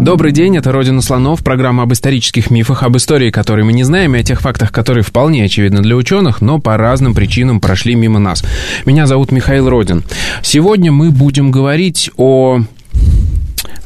[0.00, 4.16] Добрый день, это «Родина слонов», программа об исторических мифах, об истории, которые мы не знаем,
[4.16, 8.18] и о тех фактах, которые вполне очевидны для ученых, но по разным причинам прошли мимо
[8.18, 8.42] нас.
[8.86, 10.02] Меня зовут Михаил Родин.
[10.40, 12.60] Сегодня мы будем говорить о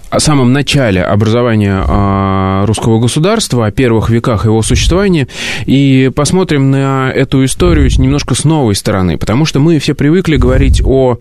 [0.09, 5.27] о самом начале образования э, русского государства, о первых веках его существования,
[5.67, 10.81] и посмотрим на эту историю немножко с новой стороны, потому что мы все привыкли говорить
[10.85, 11.19] о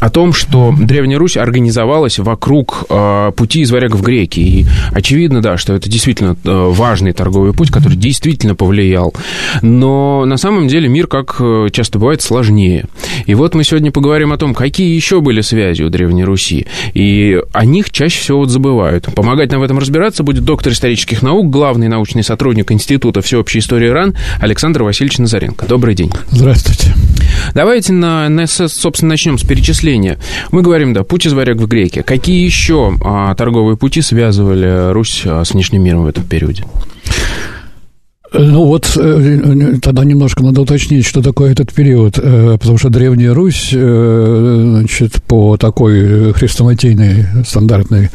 [0.00, 4.40] о том, что Древняя Русь организовалась вокруг э, пути из варяг в греки.
[4.40, 9.14] И очевидно, да, что это действительно э, важный торговый путь, который действительно повлиял.
[9.62, 12.86] Но на самом деле мир, как э, часто бывает, сложнее.
[13.26, 16.66] И вот мы сегодня поговорим о том, какие еще были связи у Древней Руси.
[16.94, 19.06] И о них чаще всего вот забывают.
[19.14, 23.88] Помогать нам в этом разбираться будет доктор исторических наук, главный научный сотрудник Института всеобщей истории
[23.88, 25.66] РАН Александр Васильевич Назаренко.
[25.66, 26.10] Добрый день.
[26.30, 26.94] Здравствуйте.
[27.54, 30.18] Давайте, на, на, собственно, начнем с перечисления.
[30.50, 32.02] Мы говорим, да, путь из варяг в греки.
[32.02, 36.64] Какие еще а, торговые пути связывали Русь а, с внешним миром в этом периоде?
[38.32, 43.32] Ну вот э, тогда немножко надо уточнить, что такое этот период, э, потому что Древняя
[43.32, 48.10] Русь, э, значит, по такой хрестоматийной стандартной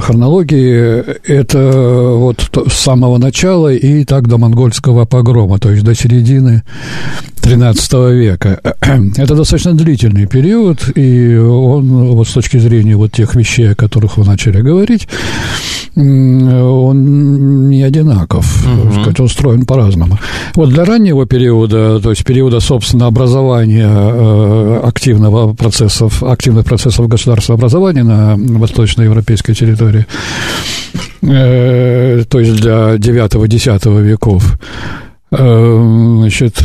[0.00, 6.62] хронологии это вот с самого начала и так до монгольского погрома, то есть до середины
[7.42, 8.60] XIII века.
[9.16, 14.16] Это достаточно длительный период, и он вот с точки зрения вот тех вещей, о которых
[14.18, 15.08] вы начали говорить,
[15.96, 18.92] он не одинаков, угу.
[18.92, 20.18] сказать, устроен по-разному.
[20.54, 27.58] Вот для раннего периода, то есть периода, собственно, образования э, активного процессов, активных процессов государственного
[27.58, 28.36] образования на
[28.80, 30.06] восточноевропейской территории,
[31.22, 34.58] э, то есть для IX-X веков,
[35.32, 36.64] э, Значит,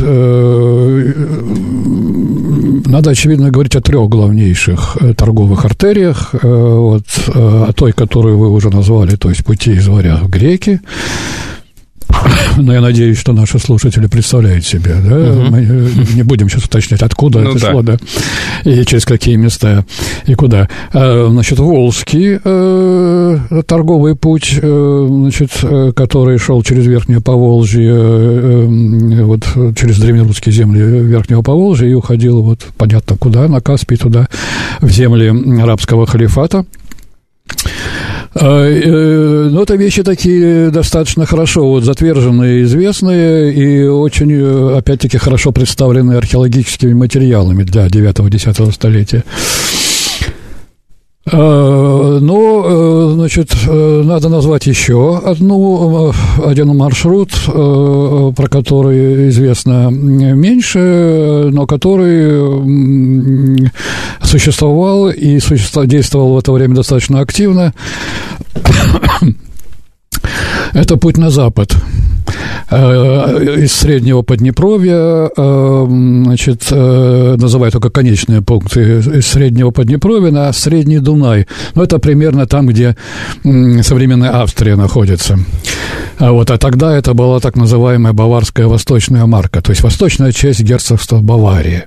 [2.87, 6.33] надо, очевидно, говорить о трех главнейших торговых артериях.
[6.41, 10.81] Вот, о той, которую вы уже назвали, то есть пути из варяг в греки,
[12.57, 15.15] но я надеюсь, что наши слушатели представляют себе, да?
[15.15, 15.41] Угу.
[15.51, 17.71] Мы э, не будем сейчас уточнять, откуда ну, это да.
[17.71, 17.97] шло, да,
[18.63, 19.85] и через какие места,
[20.25, 20.69] и куда.
[20.93, 25.51] А, значит, Волжский э, торговый путь, э, значит,
[25.95, 28.65] который шел через Верхнее Поволжье,
[29.23, 34.27] вот через древнерусские земли Верхнего Поволжья и уходил вот понятно куда, на Каспий туда,
[34.81, 36.65] в земли арабского халифата.
[38.33, 45.17] А, э, ну, это вещи такие достаточно хорошо вот затверженные, известные и очень, э, опять-таки,
[45.17, 49.23] хорошо представлены археологическими материалами для 9-10 столетия.
[51.31, 56.13] А, но, э, значит, надо назвать еще одну,
[56.45, 63.59] один маршрут, про который известно меньше, но который
[64.21, 67.73] существовал и существовал, действовал в это время достаточно активно.
[70.73, 72.04] Это путь на запад э,
[72.71, 80.99] из Среднего Поднепровья, э, значит, э, называют только конечные пункты из Среднего Поднепровья на Средний
[80.99, 81.47] Дунай.
[81.75, 82.95] Ну, это примерно там, где
[83.43, 85.39] современная Австрия находится.
[86.17, 90.61] А вот, а тогда это была так называемая Баварская Восточная Марка, то есть восточная часть
[90.61, 91.83] герцогства Баварии.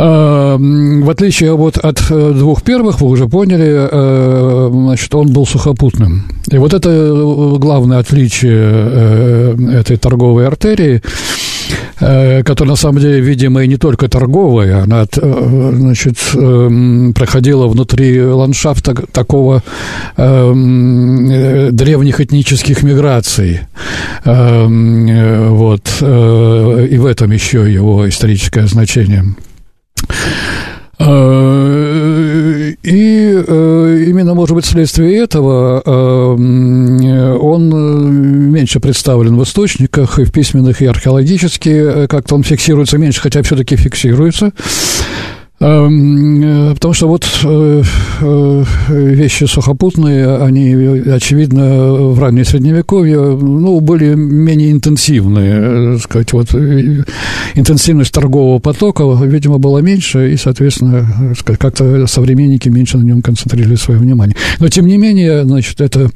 [0.00, 5.44] А, в отличие вот от э, двух первых, вы уже поняли, э, значит, он был
[5.44, 6.22] сухопутным.
[6.50, 11.02] И вот это э, главное отличие этой торговой артерии,
[11.98, 16.16] которая на самом деле, видимо, и не только торговая, она значит,
[17.14, 19.64] проходила внутри ландшафта такого
[20.16, 23.62] древних этнических миграций.
[24.24, 25.88] Вот.
[26.00, 29.24] И в этом еще его историческое значение.
[30.98, 40.24] Э, и э, именно, может быть, вследствие этого э, он меньше представлен в источниках и
[40.24, 44.52] в письменных, и археологически, как-то он фиксируется меньше, хотя все-таки фиксируется.
[45.60, 47.26] Эм, потому что вот
[48.90, 50.72] вещи сухопутные, они,
[51.10, 56.54] очевидно, в раннее Средневековье, ну, были менее интенсивные, сказать, вот
[57.54, 63.98] интенсивность торгового потока, видимо, была меньше, и, соответственно, как-то современники меньше на нем концентрировали свое
[63.98, 64.36] внимание.
[64.60, 66.08] Но, тем не менее, значит, это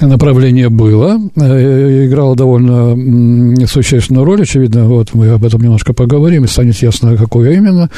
[0.00, 6.76] направление было, играло довольно существенную роль, очевидно, вот мы об этом немножко поговорим, и станет
[6.82, 7.90] ясно, какое именно.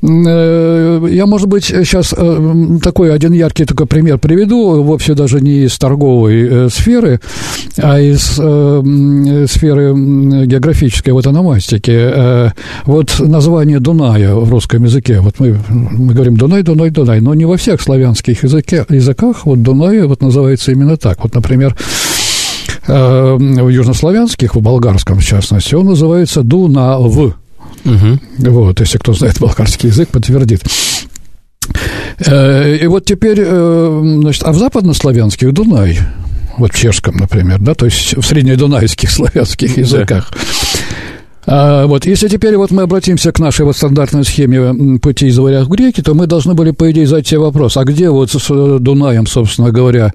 [0.00, 2.14] Я, может быть, сейчас
[2.82, 7.20] такой один яркий только пример приведу, вовсе даже не из торговой сферы,
[7.76, 8.22] а из
[9.50, 9.92] сферы
[10.46, 12.52] географической, вот аномастики.
[12.86, 17.44] Вот название Дуная в русском языке, вот мы, мы говорим Дунай, Дунай, Дунай, но не
[17.44, 21.17] во всех славянских языке, языках вот Дунай вот называется именно так.
[21.18, 21.76] Вот, например,
[22.86, 27.16] э, в южнославянских, в болгарском в частности, он называется Дунав.
[27.84, 28.18] Угу.
[28.38, 30.62] Вот, если кто знает болгарский язык, подтвердит.
[32.26, 35.98] Э, и вот теперь, э, значит, а в западнославянских Дунай,
[36.56, 40.30] вот в чешском, например, да, то есть в среднедунайских славянских языках.
[40.30, 40.38] Да.
[41.50, 45.66] А, вот, если теперь вот мы обратимся к нашей вот стандартной схеме пути из варях
[45.66, 48.50] в греки, то мы должны были, по идее, задать себе вопрос, а где вот с
[48.50, 50.12] э, Дунаем, собственно говоря,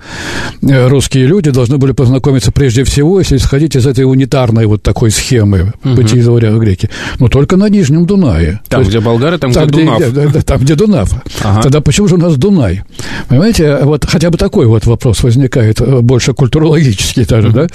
[0.61, 5.09] э, русские люди должны были познакомиться прежде всего, если исходить из этой унитарной вот такой
[5.09, 5.95] схемы угу.
[5.95, 6.91] пути из варях в греки?
[7.17, 8.61] Ну, только на Нижнем Дунае.
[8.69, 10.11] Там, есть, где болгары, там, там где, где Дунав.
[10.11, 11.09] Где, да, там, где Дунав.
[11.43, 11.61] Ага.
[11.63, 12.83] Тогда почему же у нас Дунай?
[13.27, 17.55] Понимаете, вот хотя бы такой вот вопрос возникает, э, больше культурологический даже, угу.
[17.55, 17.67] да?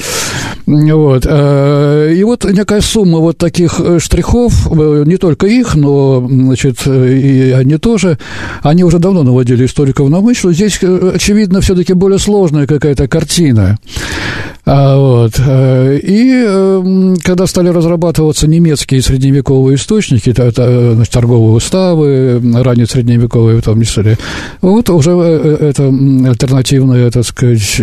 [0.67, 1.27] Вот.
[1.27, 7.13] И вот некая сумма вот таких э, штрихов, э, не только их, но, значит, э,
[7.13, 8.19] и они тоже,
[8.63, 13.79] они уже давно наводили историков на мысль, что здесь, очевидно, все-таки более сложная какая-то картина.
[14.71, 15.33] А, вот.
[15.39, 24.19] И когда стали разрабатываться немецкие средневековые источники, значит, торговые уставы, ранее средневековые в том числе,
[24.61, 27.81] вот уже эта альтернативная, так сказать,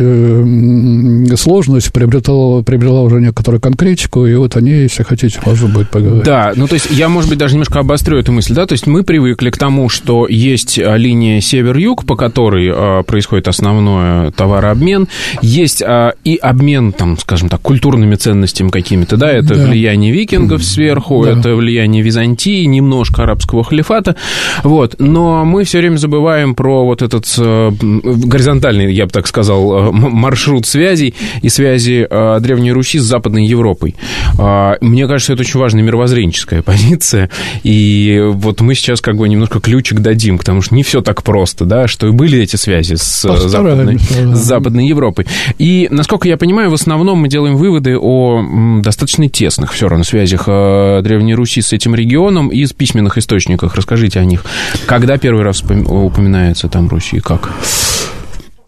[1.40, 6.24] сложность приобретала, приобрела уже некоторую конкретику, и вот они, если хотите, можно будет поговорить.
[6.24, 8.88] Да, ну то есть я, может быть, даже немножко обострю эту мысль, да, то есть
[8.88, 15.08] мы привыкли к тому, что есть а, линия север-юг, по которой а, происходит основной товарообмен,
[15.42, 19.66] есть а, и обмен, там, скажем так, культурными ценностями какими-то, да, это да.
[19.66, 21.32] влияние викингов сверху, да.
[21.32, 24.16] это влияние Византии, немножко арабского халифата,
[24.64, 29.74] вот, но мы все время забываем про вот этот а, горизонтальный, я бы так сказал,
[29.74, 33.96] а, маршрут связей и связи а, Древней Руси с Западной Европой.
[34.38, 37.30] А, мне кажется, это очень важная мировоззренческая позиция,
[37.64, 41.66] и вот мы сейчас как бы немножко ключик дадим, потому что не все так просто,
[41.66, 45.28] да, что и были эти связи с, Западной, с Западной Европой.
[45.58, 48.44] И, насколько я понимаю, в основном мы делаем выводы о
[48.82, 53.76] достаточно тесных все равно связях э, Древней Руси с этим регионом и с письменных источниках.
[53.76, 54.44] Расскажите о них.
[54.86, 57.52] Когда первый раз упоминается там Русь и как?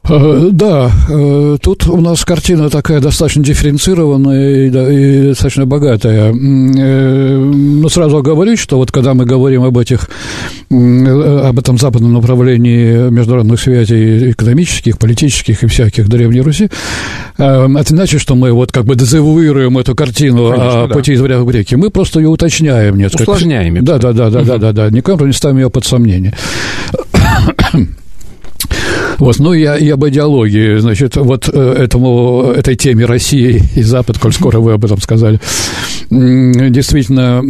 [0.09, 6.33] Э, да, э, тут у нас картина такая достаточно дифференцированная и, достаточно богатая.
[6.33, 10.09] Э, но сразу оговорюсь, что вот когда мы говорим об этих,
[10.69, 16.69] об этом западном направлении международных связей экономических, политических и всяких Древней Руси,
[17.37, 20.93] это значит, что мы вот как бы дезавуируем эту картину Конечно, о да.
[20.93, 21.75] пути из варяг в реки.
[21.75, 23.23] Мы просто ее уточняем несколько.
[23.23, 23.83] Усложняем.
[23.83, 24.89] Да, да, да, да, да, да, да.
[24.89, 26.33] Никому не ставим ее под сомнение.
[29.19, 34.19] Вот, ну, я, и об идеологии, значит, вот э, этому, этой теме России и Запад,
[34.19, 35.39] коль скоро вы об этом сказали,
[36.09, 37.41] действительно,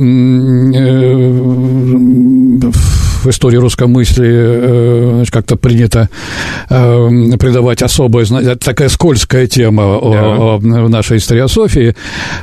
[0.73, 1.31] э,
[3.23, 6.09] в истории русской мысли э, как-то принято
[6.69, 10.35] придавать особое, это такая скользкая тема да.
[10.37, 11.95] о нашей историософии,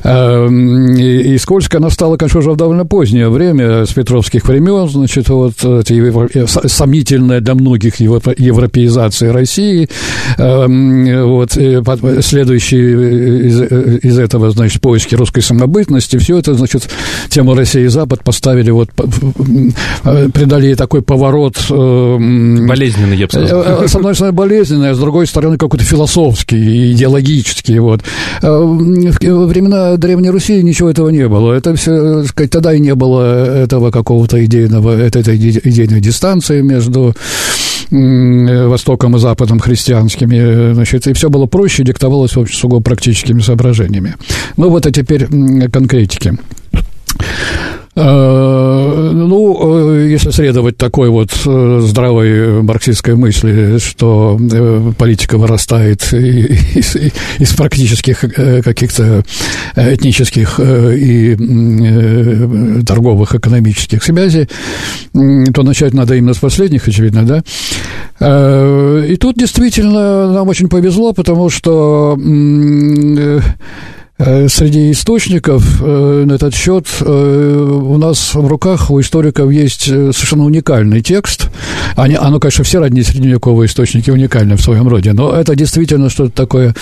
[0.05, 5.29] и, и скользкая она стала, конечно, уже в довольно позднее время, с петровских времен, значит,
[5.29, 5.55] вот
[6.67, 9.89] сомнительная для многих европеизация России,
[10.39, 13.61] вот, следующие из,
[14.05, 16.89] из этого, значит, поиски русской самобытности, все это, значит,
[17.29, 21.57] тему России и Запад поставили, вот, придали дали такой поворот...
[21.71, 22.17] Э,
[22.67, 23.63] болезненный, я бы сказал.
[23.63, 27.79] Э, э, с одной стороны, болезненный, а с другой стороны, какой-то философский, идеологический.
[27.79, 28.03] Вот.
[28.43, 31.53] В времена Древней Руси ничего этого не было.
[31.53, 37.15] Это все, сказать, тогда и не было этого какого-то идейного, этой, этой идейной дистанции между
[37.91, 44.15] Востоком и Западом христианскими, значит, и все было проще, диктовалось, в общем, сугубо практическими соображениями.
[44.57, 45.27] Ну, вот а теперь
[45.71, 46.39] конкретики.
[47.97, 54.37] Э, ну, э, если следовать такой вот э, здравой марксистской мысли, что
[54.99, 56.97] политика вырастает из,
[57.39, 58.25] из практических
[58.65, 59.25] каких-то
[59.77, 61.37] этнических и
[62.85, 64.49] торговых экономических связей,
[65.13, 69.05] то начать надо именно с последних, очевидно, да.
[69.07, 72.19] И тут действительно нам очень повезло, потому что
[74.17, 80.45] среди источников э, на этот счет э, у нас в руках у историков есть совершенно
[80.45, 81.49] уникальный текст.
[81.97, 86.31] Они, оно, конечно, все родные средневековые источники уникальны в своем роде, но это действительно что-то
[86.31, 86.77] такое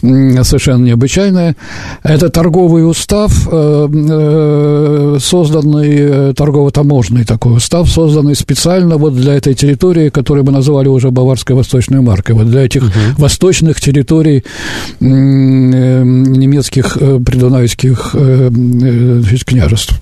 [0.00, 1.54] совершенно необычайное.
[2.02, 3.30] Это торговый устав,
[5.22, 11.54] созданный, торгово-таможенный такой устав, созданный специально вот для этой территории, которую мы называли уже Баварской
[11.54, 12.90] восточной маркой, вот для этих угу.
[13.18, 14.44] восточных территорий
[15.00, 20.00] немецких э, придунайских э, э, княжеств.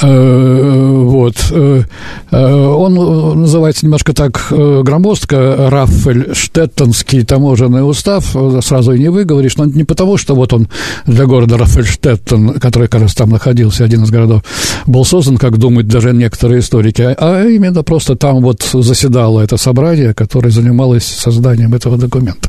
[0.00, 1.34] Вот.
[2.30, 8.36] Он называется немножко так громоздко Раффель Штеттонский таможенный устав.
[8.62, 10.68] Сразу и не выговоришь, но не потому, что вот он
[11.06, 14.44] для города Раффельштеттен, который раз там находился, один из городов,
[14.86, 20.14] был создан, как думают даже некоторые историки, а именно просто там вот заседало это собрание,
[20.14, 22.48] которое занималось созданием этого документа.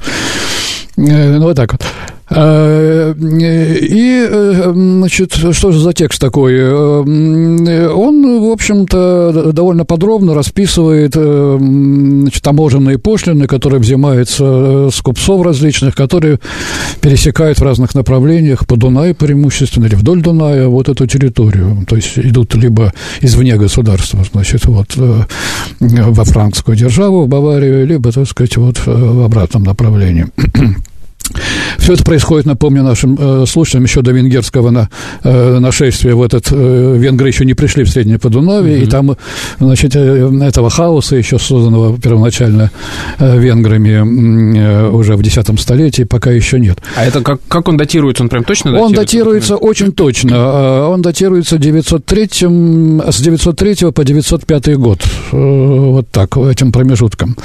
[0.98, 1.82] Ну, вот так вот.
[2.28, 6.56] А, и, э, значит, что же за текст такой?
[6.56, 15.46] Э, он, в общем-то, довольно подробно расписывает э, значит, таможенные пошлины, которые взимаются с купцов
[15.46, 16.40] различных, которые
[17.00, 21.86] пересекают в разных направлениях по Дунаю преимущественно или вдоль Дуная вот эту территорию.
[21.88, 22.92] То есть идут либо
[23.22, 24.96] извне государства, значит, вот
[25.80, 30.26] во франкскую державу, в Баварию, либо, так сказать, вот в обратном направлении.
[31.78, 34.90] Все это происходит, напомню нашим э, слушателям, еще до венгерского на,
[35.24, 36.48] э, нашествия в этот...
[36.52, 38.84] Э, венгры еще не пришли в Среднее Подунавие, mm-hmm.
[38.84, 39.18] и там,
[39.60, 42.72] значит, э, этого хаоса, еще созданного первоначально
[43.20, 46.80] э, венграми э, уже в X столетии, пока еще нет.
[46.96, 48.24] А это как, как он датируется?
[48.24, 48.86] Он прям точно датируется?
[48.86, 50.36] Он датируется очень точно.
[50.36, 52.30] Э, он датируется 903,
[53.12, 55.02] с 903 по 905 год.
[55.32, 57.36] Э, вот так, этим промежутком.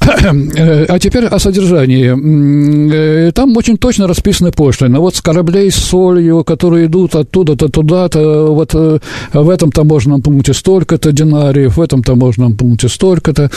[0.00, 3.30] А теперь о содержании.
[3.32, 4.98] Там очень точно расписаны пошлины.
[4.98, 8.98] Вот с кораблей с солью, которые идут оттуда-то туда-то, вот э,
[9.32, 13.50] в этом таможенном пункте столько-то динариев, в этом таможенном пункте столько-то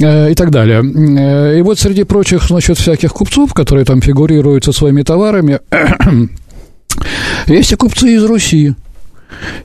[0.00, 0.82] э, и так далее.
[0.82, 5.60] Э, и вот среди прочих, значит, всяких купцов, которые там фигурируют со своими товарами,
[7.46, 8.74] есть и купцы из Руси.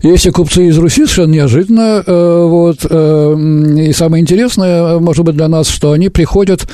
[0.01, 3.35] Если купцы из Руси совершенно неожиданно, э, вот, э,
[3.87, 6.67] и самое интересное, может быть, для нас, что они приходят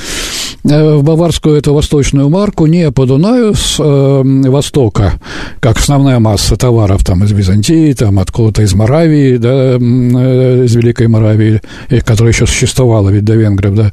[0.63, 5.13] э, в баварскую эту восточную марку не по Дунаю с востока,
[5.59, 11.61] как основная масса товаров там из Византии, там откуда-то из Моравии, да, из Великой Моравии,
[12.05, 13.91] которая еще существовала ведь до венгров, да,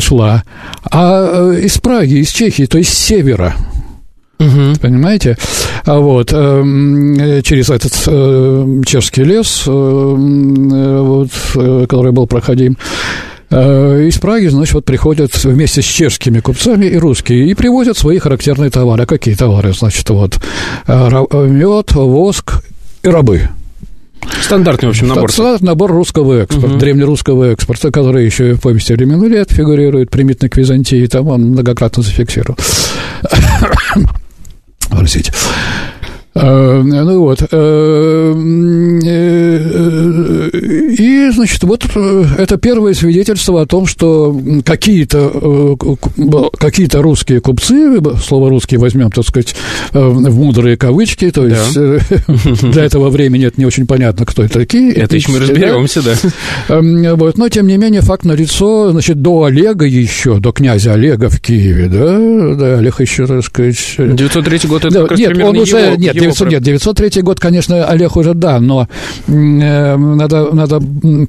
[0.00, 0.44] шла,
[0.90, 3.54] а из Праги, из Чехии, то есть с севера,
[4.40, 4.80] Угу.
[4.80, 5.36] Понимаете?
[5.84, 12.76] А вот эм, через этот э, чешский лес, э, вот, э, который был проходим,
[13.50, 18.70] из Праги, значит, вот приходят вместе с чешскими купцами и русские и привозят свои характерные
[18.70, 19.02] товары.
[19.02, 19.72] А какие товары?
[19.72, 20.38] Значит, вот
[20.86, 22.62] мед, воск
[23.02, 23.48] и рабы.
[24.40, 25.32] Стандартный, в общем, набор.
[25.32, 26.78] Стандартный набор русского экспорта, угу.
[26.78, 32.04] древнерусского экспорта, который еще в повести времен лет фигурирует, примитивно к Византии, там он многократно
[32.04, 32.56] зафиксировал.
[34.90, 35.30] Простите.
[36.32, 37.42] Э, ну вот.
[37.50, 38.34] Э,
[39.04, 39.60] э,
[40.98, 41.84] и, значит, вот
[42.38, 45.76] это первое свидетельство о том, что какие-то
[46.58, 49.56] какие русские купцы, слово русские возьмем, так сказать,
[49.92, 51.98] в мудрые кавычки, то есть да.
[52.70, 54.92] для этого времени это не очень понятно, кто это такие.
[54.92, 56.14] Это еще мы разберемся, да.
[56.68, 61.28] Эм, вот, но, тем не менее, факт налицо, значит, до Олега еще, до князя Олега
[61.28, 63.94] в Киеве, да, да, Олег еще, так сказать...
[63.98, 67.84] 903 год, это да, как нет, он уже, его, нет, 900, нет, 903 год, конечно,
[67.86, 68.88] Олег уже да, но
[69.26, 70.80] э, надо, надо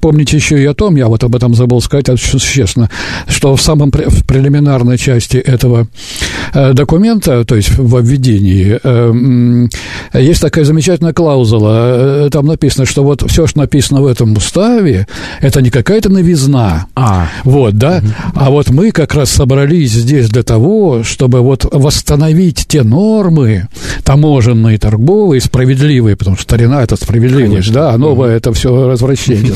[0.02, 2.90] помнить еще и о том, я вот об этом забыл сказать, это честно,
[3.28, 5.88] что в самом в прелиминарной части этого
[6.54, 9.68] э, документа, то есть в введении, э,
[10.14, 15.08] есть такая замечательная клаузула, там написано, что вот все, что написано в этом уставе,
[15.40, 17.28] это не какая-то новизна, а.
[17.44, 18.08] вот, да, угу.
[18.36, 23.68] а вот мы как раз собрались здесь для того, чтобы вот восстановить те нормы
[24.04, 27.74] таможенные, торговые, справедливые, потому что старина– это справедливость, Конечно.
[27.74, 29.54] да, а новое– это все развращение,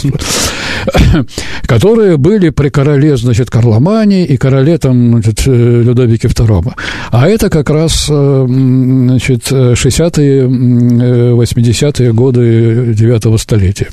[1.63, 6.71] которые были при короле, значит, Карломане и короле, там, значит, Людовике II.
[7.11, 13.87] А это как раз, э, значит, 60-е, 80-е годы 9 столетия.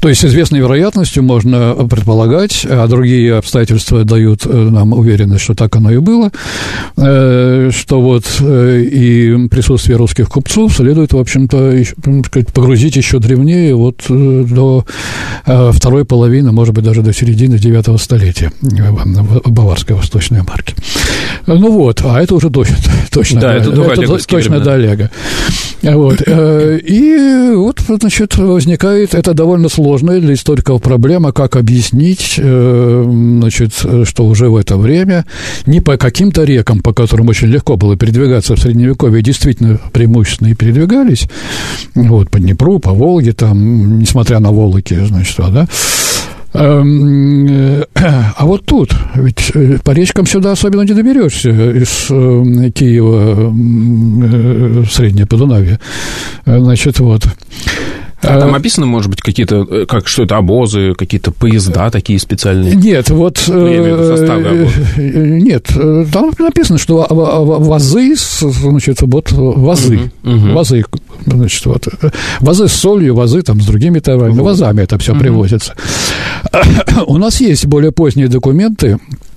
[0.00, 5.74] То есть с известной вероятностью можно предполагать, а другие обстоятельства дают нам уверенность, что так
[5.76, 6.30] оно и было,
[6.96, 11.82] что вот и присутствие русских купцов следует, в общем-то,
[12.52, 14.84] погрузить еще древнее, вот до
[15.44, 18.52] второй половины, может быть, даже до середины девятого столетия
[19.46, 20.74] баварской восточной марки.
[21.46, 22.76] Ну вот, а это уже точно,
[23.10, 25.10] точно, да, это, это, это точно до Олега.
[25.82, 26.22] Вот.
[26.26, 33.72] Э, и вот, значит, возникает это довольно сложная для историков проблема, как объяснить, э, значит,
[34.04, 35.24] что уже в это время
[35.64, 40.54] не по каким-то рекам, по которым очень легко было передвигаться в Средневековье, действительно преимущественно и
[40.54, 41.26] передвигались,
[41.94, 45.66] вот, по Днепру, по Волге, там, несмотря на Волоки, значит, да,
[46.52, 52.08] Эм, э, а вот тут, ведь э, по речкам сюда особенно не доберешься из
[52.74, 53.50] Киева
[54.82, 55.78] в Среднее Подунавье.
[56.44, 57.26] Значит, вот.
[58.22, 62.74] А там описано, может быть, какие-то, как, что это обозы, какие-то поезда такие специальные?
[62.74, 63.46] Нет, вот...
[63.46, 64.16] Виду
[64.96, 65.68] Нет,
[66.12, 70.84] там написано, что вазы, значит, вот вазы, вазы,
[71.26, 71.88] значит, вот,
[72.40, 74.44] вазы с солью, вазы там с другими товарами, вот.
[74.44, 75.74] вазами это все привозится.
[77.06, 79.27] У нас есть более поздние документы, Э,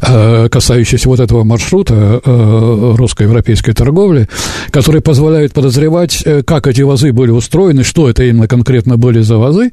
[0.00, 4.28] касающиеся вот этого маршрута э, русско-европейской торговли,
[4.70, 9.38] которые позволяют подозревать, э, как эти вазы были устроены, что это именно конкретно были за
[9.38, 9.70] вазы.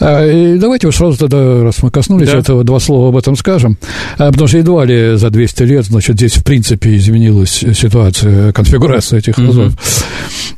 [0.00, 2.38] И давайте уж сразу тогда, раз мы коснулись да.
[2.38, 3.78] этого, два слова об этом скажем.
[4.16, 9.38] Потому что едва ли за 200 лет, значит, здесь в принципе изменилась ситуация, конфигурация этих
[9.38, 9.72] вазов.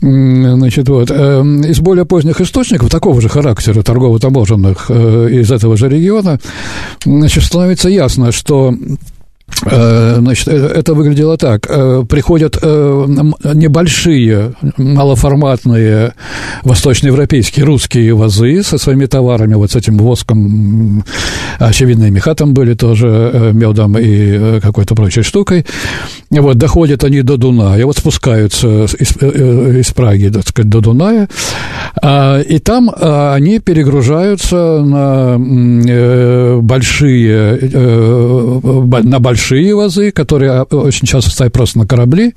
[0.00, 1.10] Значит, вот.
[1.10, 6.38] Из более поздних источников такого же характера, торгово-таможенных из этого же региона,
[7.04, 8.89] значит, становится ясно, что Э,
[9.62, 11.66] значит, э, это выглядело так.
[11.68, 16.14] Э, приходят небольшие, малоформатные
[16.62, 21.04] восточноевропейские русские вазы со своими товарами, вот с этим воском,
[21.58, 25.66] очевидно, и меха были тоже, медом и какой-то прочей штукой.
[26.30, 31.28] Вот, доходят они до Дуная, вот спускаются из, из Праги, так сказать, до Дуная,
[32.00, 35.36] а, и там они перегружаются на
[36.60, 37.58] большие,
[39.02, 42.34] на большие большие вазы, которые а, очень часто стоят просто на корабли,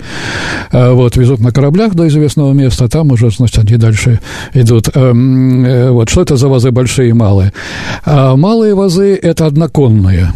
[0.71, 4.21] а, вот, везут на кораблях до известного места, а там уже, значит, они дальше
[4.53, 4.89] идут.
[4.95, 7.51] Эм, э, вот, что это за вазы большие и малые?
[8.05, 10.29] Малые вазы– это одноконные,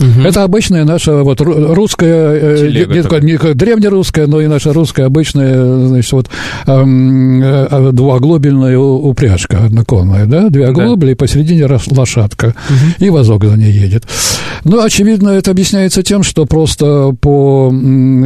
[0.00, 0.26] Угу.
[0.26, 5.04] Это обычная наша вот русская, э, Телега, не, не, не древнерусская, но и наша русская
[5.04, 6.30] обычная, значит, вот
[6.66, 11.12] эм, двуоглобельная упряжка одноконная, да, две оглобли, да.
[11.12, 13.04] и посередине лошадка, угу.
[13.04, 14.04] и вазок за ней едет.
[14.64, 17.72] Ну, очевидно, это объясняется тем, что просто по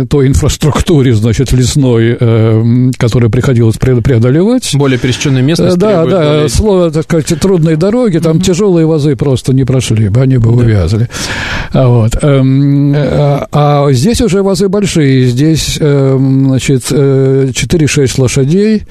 [0.08, 4.70] той инфраструктуре, значит, лесной, э, которую приходилось преодолевать.
[4.74, 5.76] Более пересеченное место.
[5.76, 6.48] Да, да, более...
[6.48, 8.44] слово, так сказать, трудные дороги, там угу.
[8.44, 10.64] тяжелые вазы просто не прошли бы, они бы да.
[10.64, 11.08] увязали.
[11.74, 12.16] Вот.
[12.22, 15.26] Эм, а, а здесь уже вазы большие.
[15.26, 18.82] Здесь, эм, значит, 4-6 э, лошадей,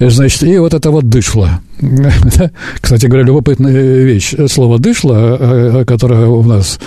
[0.00, 1.60] значит, и вот это вот дышло.
[2.80, 4.34] Кстати говоря, любопытная вещь.
[4.50, 6.80] Слово «дышло», э, которое у нас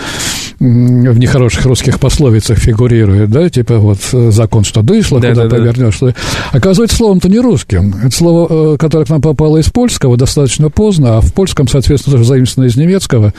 [0.60, 6.00] в нехороших русских пословицах фигурирует, да, типа вот закон, что дышло, да, куда да, повернешь,
[6.02, 6.13] да.
[6.52, 7.95] оказывается, словом-то не русским.
[8.04, 12.17] Это слово, э, которое к нам попало из польского достаточно поздно, а в польском, соответственно,
[12.17, 13.34] тоже заимствовано из немецкого.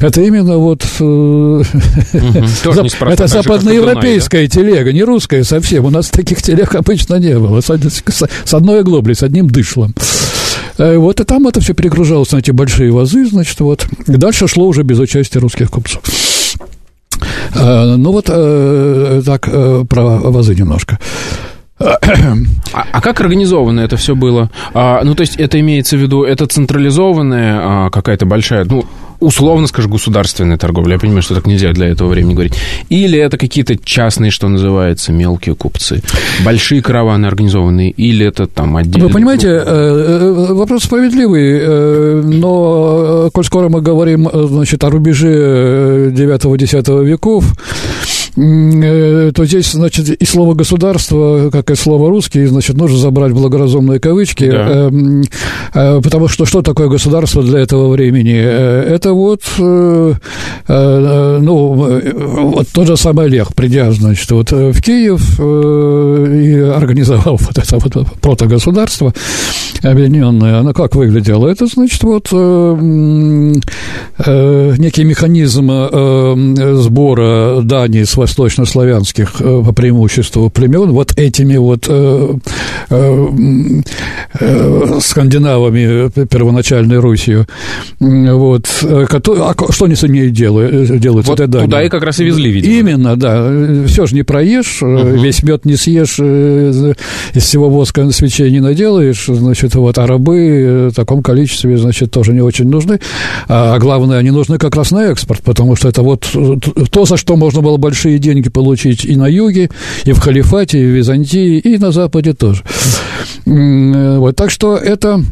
[0.00, 0.84] Это именно вот...
[0.98, 1.64] Угу,
[2.12, 5.84] это западноевропейская телега, не русская совсем.
[5.84, 7.60] У нас таких телег обычно не было.
[7.60, 9.94] С одной оглоблей, с одним дышлом.
[10.78, 13.86] Э, вот, и там это все перегружалось на эти большие вазы, значит, вот.
[14.06, 16.02] И дальше шло уже без участия русских купцов.
[17.54, 19.48] Э, ну вот э, так
[19.88, 20.98] про вазы немножко.
[21.78, 21.98] А,
[22.92, 24.50] а как организовано это все было?
[24.74, 28.84] А, ну, то есть это имеется в виду, это централизованная а, какая-то большая, ну,
[29.24, 30.94] условно скажу, государственная торговля.
[30.94, 32.54] Я понимаю, что так нельзя для этого времени говорить.
[32.88, 36.02] Или это какие-то частные, что называется, мелкие купцы.
[36.44, 39.08] Большие караваны организованные, или это там отдельные...
[39.08, 39.48] Вы понимаете?
[39.48, 47.44] Э, э, вопрос справедливый, э, но коль скоро мы говорим, значит, о рубеже 9-10 веков,
[48.34, 54.50] то здесь, значит, и слово государство, как и слово русский, значит, нужно забрать благоразумные кавычки,
[54.50, 54.88] да.
[54.88, 55.24] Эм,
[55.72, 58.34] э, потому что что такое государство для этого времени?
[58.36, 60.16] Э, это вот, ну,
[60.66, 65.38] вот тот же самый Олег, придя, значит, вот в Киев
[66.76, 69.12] организовал вот это вот протогосударство
[69.82, 71.48] объединенное, оно как выглядело?
[71.48, 72.30] Это, значит, вот
[74.78, 75.70] некий механизм
[76.80, 81.84] сбора дани своей восточнославянских по преимуществу племен, вот этими вот
[85.02, 87.46] скандинавами первоначальной Русью,
[88.00, 88.66] вот,
[89.08, 90.98] которые, а что они с ними делают?
[90.98, 92.72] делают вот туда и как раз и везли, видимо.
[92.72, 93.86] Именно, да.
[93.86, 94.96] Все же не проешь, угу.
[94.96, 96.18] весь мед не съешь,
[96.70, 102.32] из всего воска свечей не наделаешь, значит, вот, а рабы в таком количестве, значит, тоже
[102.32, 103.00] не очень нужны.
[103.48, 106.26] А главное, они нужны как раз на экспорт, потому что это вот
[106.90, 109.70] то, за что можно было большие деньги получить и на юге,
[110.04, 112.62] и в халифате, и в Византии, и на Западе тоже.
[113.44, 115.22] Вот, так что это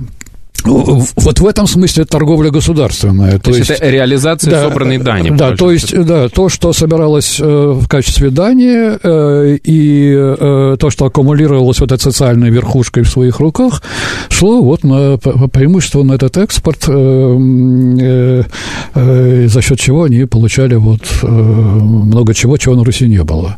[0.64, 3.38] вот в этом смысле торговля государственная.
[3.38, 5.30] То, то есть, это реализация да, собранной дани.
[5.30, 10.90] Да, то есть, да, то, что собиралось э, в качестве дани, э, и э, то,
[10.90, 13.82] что аккумулировалось вот этой социальной верхушкой в своих руках,
[14.28, 16.92] шло вот на, преимущество на этот экспорт, за
[19.62, 23.56] счет чего они получали вот много чего, чего на Руси не было.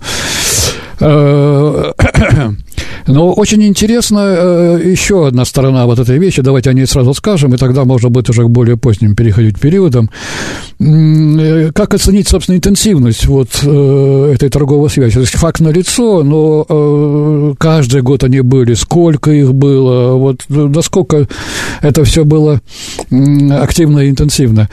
[3.07, 7.53] Но очень интересно э, еще одна сторона вот этой вещи, давайте о ней сразу скажем,
[7.55, 10.11] и тогда можно будет уже к более поздним переходить периодам.
[10.81, 15.14] Э, как оценить, собственно, интенсивность вот э, этой торговой связи?
[15.14, 21.29] То есть факт налицо, но каждый год они были, сколько их было, вот насколько
[21.83, 22.61] это все было
[23.11, 24.69] активно и интенсивно.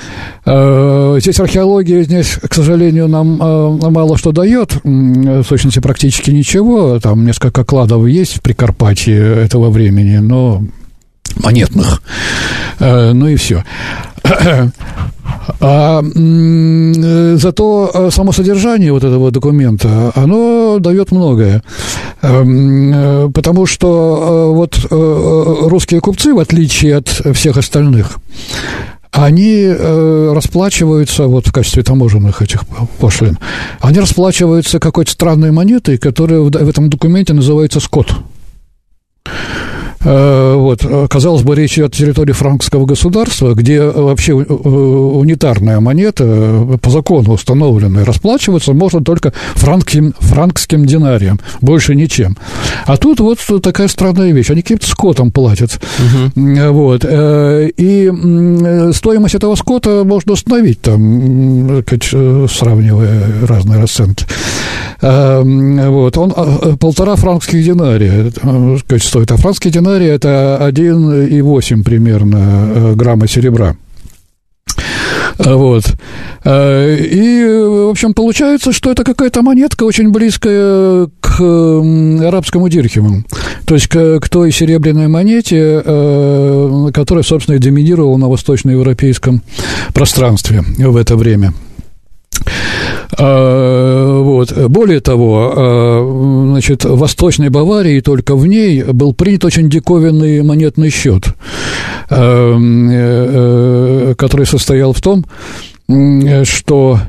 [0.45, 7.63] Здесь археология, здесь, к сожалению, нам мало что дает, в сущности, практически ничего, там несколько
[7.63, 10.63] кладов есть, есть в Прикарпатье этого времени, но
[11.43, 12.01] монетных.
[12.79, 13.63] Э, ну и все.
[15.59, 21.63] А зато э, само содержание вот этого документа, оно дает многое.
[22.21, 28.19] Эм, э, потому что вот русские купцы, в отличие от всех остальных,
[29.11, 32.65] они расплачиваются, вот в качестве таможенных этих
[32.99, 33.37] пошлин,
[33.79, 38.13] они расплачиваются какой-то странной монетой, которая в этом документе называется «скот».
[40.03, 46.79] Э, вот, казалось бы, речь идет о территории франкского государства, где вообще э, унитарная монета,
[46.81, 52.37] по закону установленная, расплачиваться можно только франкским, франкским динарием, больше ничем.
[52.85, 55.79] А тут вот такая странная вещь, они каким-то скотом платят.
[55.99, 56.71] Угу.
[56.71, 58.11] Вот, и
[58.93, 61.83] стоимость этого скота можно установить, там,
[62.49, 64.25] сравнивая разные расценки.
[65.01, 68.31] Вот, он полтора франкских динария
[68.99, 73.75] стоит, а франкский динарий динарий– это 1,8 примерно э, грамма серебра.
[75.37, 75.83] Вот.
[76.43, 83.23] Э, и, в общем, получается, что это какая-то монетка очень близкая к арабскому дирхему.
[83.65, 89.41] То есть к, к той серебряной монете, э, которая, собственно, и доминировала на восточноевропейском
[89.93, 91.53] пространстве в это время.
[94.51, 94.69] Вот.
[94.69, 100.89] Более того, а, значит, в Восточной Баварии, только в ней был принят очень диковинный монетный
[100.89, 101.23] счет,
[102.09, 105.25] э, который состоял в том,
[106.43, 106.99] что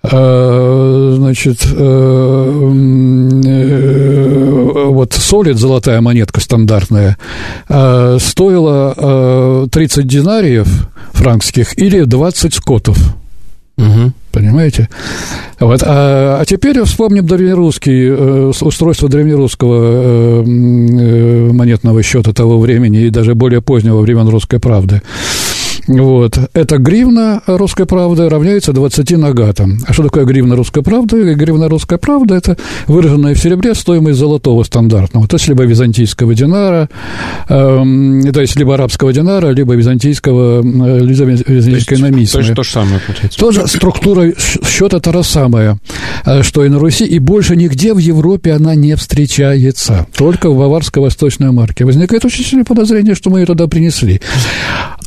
[0.00, 2.72] значит, э,
[3.44, 7.18] э, вот солид, золотая монетка стандартная,
[7.66, 12.96] стоила 30 динариев франкских или 20 скотов.
[13.76, 14.12] Угу.
[14.38, 14.88] Понимаете?
[15.58, 15.82] Вот.
[15.84, 23.10] А, а теперь вспомним древнерусский, э, устройство древнерусского э, э, монетного счета того времени и
[23.10, 25.02] даже более позднего времен русской правды.
[25.88, 26.38] Вот.
[26.52, 29.78] Это гривна русской правды равняется 20 нагатам.
[29.86, 31.34] А что такое гривна русской правды?
[31.34, 35.26] Гривна русской правды– это выраженная в серебре стоимость золотого стандартного.
[35.26, 36.90] То есть, либо византийского динара,
[37.48, 42.42] э, то есть, либо арабского динара, либо византийского, э, византийской намисмы.
[42.42, 43.38] То есть, то же самое, получается.
[43.38, 45.78] Тоже структура счета та же самая,
[46.26, 50.06] э, что и на Руси, и больше нигде в Европе она не встречается.
[50.14, 51.86] Только в баварско-восточной марке.
[51.86, 54.20] Возникает очень сильное подозрение, что мы ее туда принесли.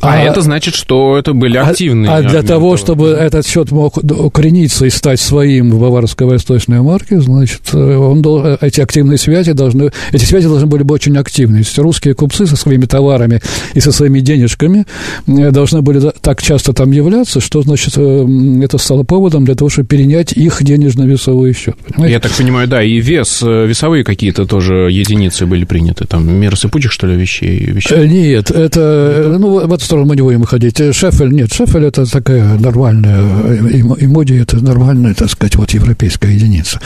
[0.02, 2.10] А, а это значит, что это были а, активные.
[2.10, 6.80] А, а для того, чтобы этот счет мог укорениться и стать своим в баварской восточной
[6.80, 11.16] марке, значит, э, он, э, эти активные связи должны, эти связи должны были быть очень
[11.16, 11.58] активны.
[11.58, 13.40] То есть русские купцы со своими товарами
[13.74, 14.86] и со своими денежками
[15.26, 19.88] э, должны были так часто там являться, что, значит, это стало поводом для того, чтобы
[19.88, 21.76] перенять их денежно-весовой счет.
[21.88, 22.12] Понимаете?
[22.12, 26.92] Я так понимаю, да, и вес, весовые какие-то тоже единицы были приняты, там, меры сыпучих,
[26.92, 27.58] что ли, вещей?
[27.66, 28.08] вещей?
[28.08, 30.96] Нет, это, ну, в эту сторону мы не будем выходить выводить.
[30.96, 36.80] Шефель нет, Шефель это такая нормальная, и моди это нормальная, так сказать, вот европейская единица.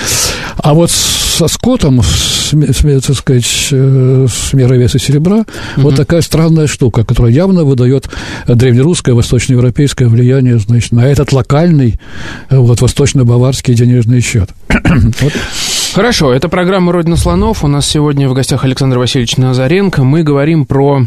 [0.56, 5.46] А вот со скотом, с, с, так сказать, с мерой веса серебра, угу.
[5.76, 8.08] вот такая странная штука, которая явно выдает
[8.46, 12.00] древнерусское, восточноевропейское влияние, значит, на этот локальный,
[12.50, 14.50] вот, восточно-баварский денежный счет.
[14.68, 15.32] вот.
[15.94, 17.64] Хорошо, это программа «Родина слонов».
[17.64, 20.04] У нас сегодня в гостях Александр Васильевич Назаренко.
[20.04, 21.06] Мы говорим про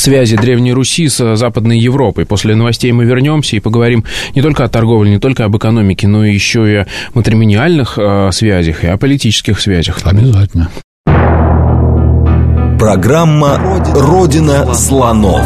[0.00, 2.26] связи Древней Руси с Западной Европой.
[2.26, 6.24] После новостей мы вернемся и поговорим не только о торговле, не только об экономике, но
[6.24, 9.98] еще и о матримониальных э, связях и о политических связях.
[10.04, 10.70] Обязательно.
[12.78, 13.60] Программа
[13.94, 15.44] «Родина слонов».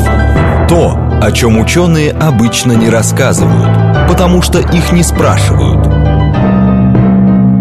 [0.69, 5.87] То, о чем ученые обычно не рассказывают, потому что их не спрашивают–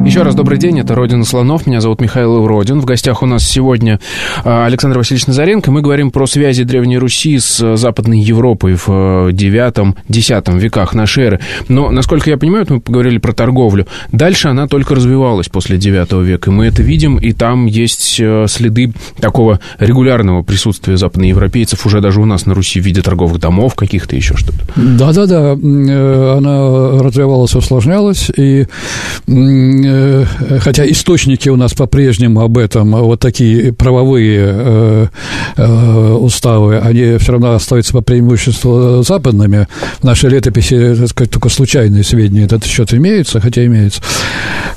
[0.06, 2.80] еще раз добрый день, это «Родина слонов», меня зовут Михаил Родин.
[2.80, 4.00] В гостях у нас сегодня
[4.44, 5.72] а, Александр Васильевич Назаренко.
[5.72, 11.40] Мы говорим про связи Древней Руси с Западной Европой в IX-X э, веках нашей эры.
[11.70, 13.88] Но, насколько я понимаю, мы поговорили про торговлю.
[14.12, 18.46] Дальше она только развивалась после IX века, и мы это видим, и там есть э,
[18.50, 23.76] следы такого регулярного присутствия западноевропейцев уже даже у нас на Руси в виде торговых домов
[23.76, 24.60] каких-то, еще что-то.
[24.76, 28.68] Да-да-да, э, она развивалась, усложнялась, и
[29.28, 29.93] Э,
[30.60, 35.08] хотя источники у нас по-прежнему об этом, вот такие правовые э,
[35.58, 39.68] э, уставы, они все равно остаются по преимуществу западными.
[40.00, 44.02] В нашей летописи, так сказать, только случайные сведения этот счет имеются, хотя имеются.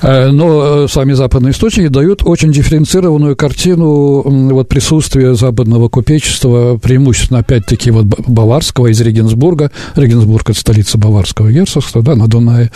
[0.03, 8.07] Но сами западные источники дают очень дифференцированную картину вот присутствия западного купечества, преимущественно, опять-таки, вот
[8.27, 9.71] баварского из Регенсбурга.
[9.95, 12.71] Регенсбург– это столица баварского герцогства, да, на Дунае.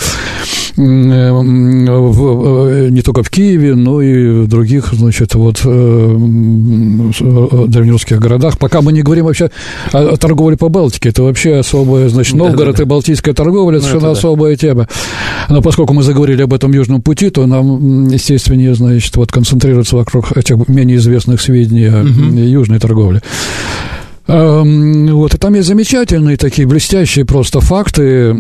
[0.76, 0.80] В
[2.90, 6.16] не только в Киеве, но и в других, значит, вот э,
[7.68, 8.59] древнерусских городах.
[8.59, 9.50] Пока мы не говорим вообще
[9.92, 13.83] о торговле по Балтике, это вообще особая, значит, Новгород да, да, и Балтийская торговля, ну,
[13.83, 14.56] совершенно особая да.
[14.56, 14.88] тема.
[15.48, 20.37] Но поскольку мы заговорили об этом Южном пути, то нам, естественно, значит, вот концентрироваться вокруг
[20.37, 22.38] этих менее известных сведений о угу.
[22.38, 23.22] южной торговле.
[24.26, 28.35] Эм, вот, и там есть замечательные такие блестящие просто факты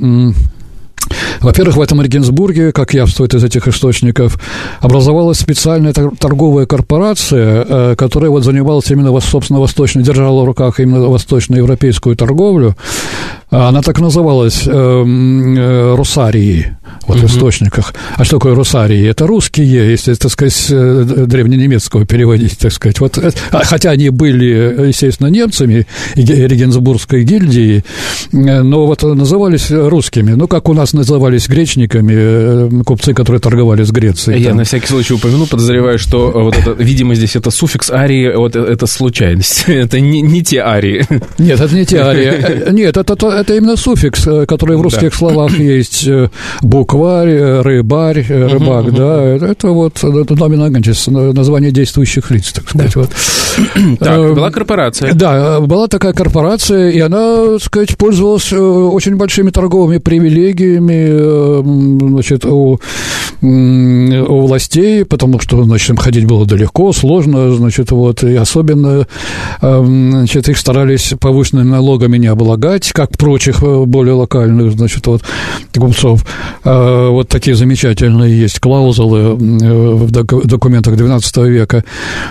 [1.40, 4.38] во-первых, в этом Регенсбурге, как явствует из этих источников,
[4.80, 11.08] образовалась специальная торговая корпорация, э, которая вот занималась именно, собственно, восточной, держала в руках именно
[11.08, 12.76] восточноевропейскую торговлю.
[13.50, 16.76] Она так называлась э, э, Русарии
[17.08, 17.26] вот угу.
[17.26, 17.94] в источниках.
[18.14, 19.08] А что такое русарии?
[19.08, 23.00] Это русские, если, так сказать, э, древненемецкого переводить, так сказать.
[23.00, 27.84] Вот, а, хотя они были, естественно, немцами Регенсбургской гильдии,
[28.30, 30.32] но вот назывались русскими.
[30.32, 30.92] Ну, как у нас
[31.30, 34.40] назывались гречниками, купцы, которые торговали с Грецией.
[34.40, 34.58] Я там.
[34.58, 38.86] на всякий случай упомяну, подозреваю, что вот это, видимо, здесь это суффикс арии, вот это
[38.86, 39.64] случайность.
[39.68, 41.06] Это не, не те арии.
[41.38, 42.70] Нет, это не те арии.
[42.72, 45.16] Нет, это, это, это именно суффикс, который в русских да.
[45.16, 46.08] словах есть
[46.62, 52.92] букварь, рыбарь, рыбак, да, это вот номинагантис, название действующих лиц, так сказать.
[52.94, 53.00] Да.
[53.00, 53.10] Вот.
[54.00, 55.12] Так, э, была корпорация.
[55.14, 61.19] Да, была такая корпорация, и она, так сказать, пользовалась э, очень большими торговыми привилегиями, э,
[61.62, 62.80] значит, у,
[63.42, 69.06] у властей, потому что, значит, им ходить было далеко, сложно, значит, вот, и особенно,
[69.60, 75.22] значит, их старались повышенными налогами не облагать, как прочих более локальных, значит, вот,
[75.76, 76.24] купцов.
[76.64, 81.84] Э, вот такие замечательные есть клаузулы э, в документах XII века.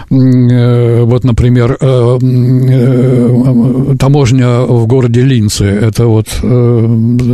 [0.09, 1.77] Э, вот, например,
[3.97, 6.27] таможня в городе Линце, это вот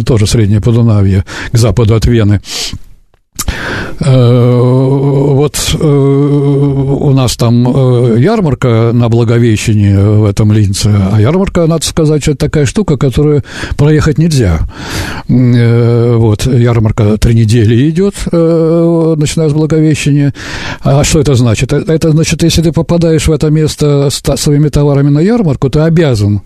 [0.06, 2.42] тоже Среднее Подунавье, к западу от Вены.
[4.00, 11.66] Э, вот э, у нас там э, ярмарка на Благовещении в этом Линце, а ярмарка,
[11.66, 13.44] надо сказать, это такая штука, которую
[13.78, 14.60] проехать нельзя.
[15.28, 20.34] Вот, ярмарка три недели идет, начиная с Благовещения.
[20.82, 21.74] А что это значит?
[21.74, 26.42] Это значит, если ты попадаешь в это место с своими товарами на ярмарку, ты обязан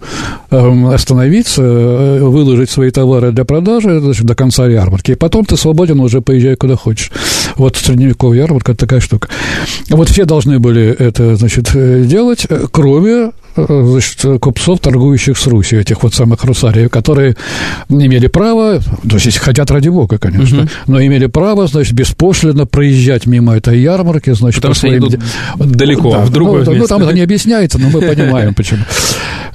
[0.51, 5.99] эм, остановиться, выложить свои товары для продажи значит, до конца ярмарки, и потом ты свободен
[5.99, 7.08] уже поезжай куда хочешь.
[7.55, 9.29] Вот средневековая ярмарка– такая штука.
[9.89, 11.71] Вот все должны были это, значит,
[12.07, 17.35] делать, кроме значит, купцов, торгующих с Русью, этих вот самых русариев, которые
[17.89, 20.69] имели право, то есть если хотят ради бога, конечно, угу.
[20.87, 24.99] но имели право, значит, беспошлино проезжать мимо этой ярмарки, значит, Потому по своим...
[24.99, 25.19] идут
[25.57, 26.93] далеко, да, в другое ну, место.
[26.93, 28.83] Ну, там это не объясняется, но мы понимаем, почему.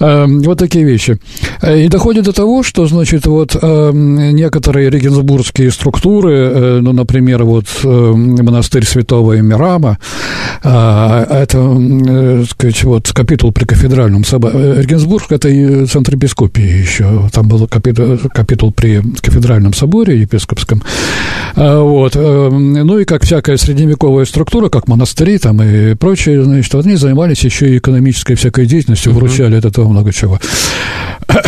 [0.00, 1.18] Эм, вот такие вещи.
[1.66, 7.66] И доходит до того, что, значит, вот эм, некоторые регенсбургские структуры, э, ну, например, вот
[7.84, 9.98] эм, монастырь святого Эмирама,
[10.66, 14.82] А, это, э, сказать, вот капитул при кафедральном соборе.
[14.82, 17.28] Регенсбург– это и центр епископии еще.
[17.32, 20.82] Там был капитул, капитул при кафедральном соборе епископском.
[21.54, 22.14] Вот.
[22.14, 27.68] Ну и как всякая средневековая структура, как монастыри там и прочее, значит, они занимались еще
[27.68, 30.40] и экономической всякой деятельностью, вручали от этого много чего.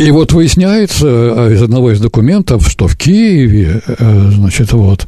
[0.00, 5.06] И вот выясняется э, из одного из документов, что в Киеве, э, значит, вот,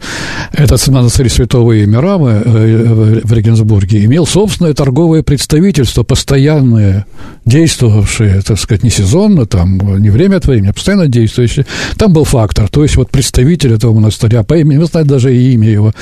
[0.52, 7.06] этот монастырь святого Емирамы э, в Регенсбурге имел собственное торговое представительство, постоянное,
[7.46, 11.64] действовавшее, так сказать, не сезонно, там, не время от времени, а постоянно действующее.
[11.96, 15.54] Там был фактор, то есть вот представитель этого монастыря, по имени, вы знаете даже и
[15.54, 15.92] имя его,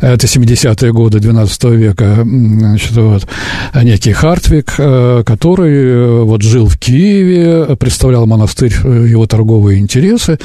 [0.00, 3.28] это 70-е годы 12 века, значит, вот,
[3.74, 10.38] некий Хартвик, который вот жил в Киеве, представлял монастырь э, его торговые интересы.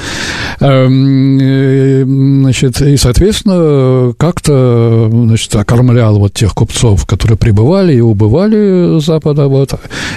[0.60, 9.00] Эм, э, значит, и, соответственно, как-то значит, окормлял вот тех купцов, которые прибывали и убывали
[9.00, 9.46] с Запада.
[9.48, 9.74] Вот,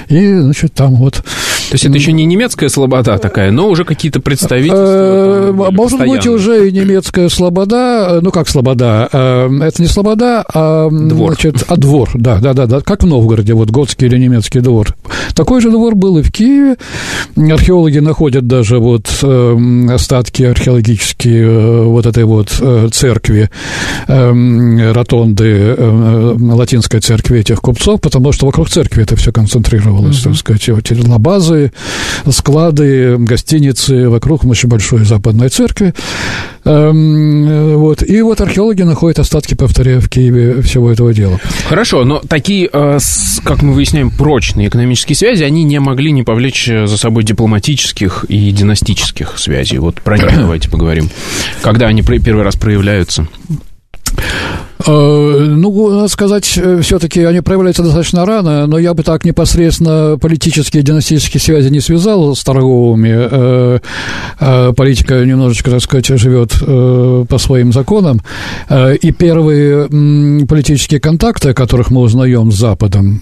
[0.10, 1.24] и, значит, там вот...
[1.70, 5.50] То есть это еще не немецкая слобода такая, но уже какие-то представительства?
[5.50, 11.34] Э, может быть, уже и немецкая слобода, ну, как слобода, это не слобода, а, двор.
[11.34, 14.96] Значит, а двор, да, да, да, да, как в Новгороде, вот готский или немецкий двор.
[15.36, 16.78] Такой же двор был и в Киеве,
[17.36, 23.50] Археологи находят даже вот э, остатки археологические э, вот этой вот э, церкви,
[24.08, 30.30] э, ротонды э, латинской церкви этих купцов, потому что вокруг церкви это все концентрировалось, uh-huh.
[30.30, 31.00] так сказать, вот эти
[31.58, 31.72] лабазы,
[32.30, 35.94] склады, гостиницы вокруг очень большой западной церкви.
[36.66, 38.04] Эм, вот.
[38.04, 41.40] И вот археологи находят остатки, повторяю, в Киеве всего этого дела.
[41.68, 43.00] Хорошо, но такие, э,
[43.44, 48.26] как мы выясняем, прочные экономические связи, они не могли не повлечь э, за собой дипломатических
[48.28, 49.78] и династических связей.
[49.78, 51.10] Вот про них давайте поговорим.
[51.62, 53.28] Когда они первый раз проявляются?
[54.86, 60.18] Э, ну, надо сказать, э, все-таки они проявляются достаточно рано, но я бы так непосредственно
[60.20, 63.80] политические династические связи не связал с торговыми.
[64.40, 68.22] Э, политика немножечко, так сказать, живет по своим законам.
[68.70, 69.88] И первые
[70.48, 73.22] политические контакты, о которых мы узнаем с Западом,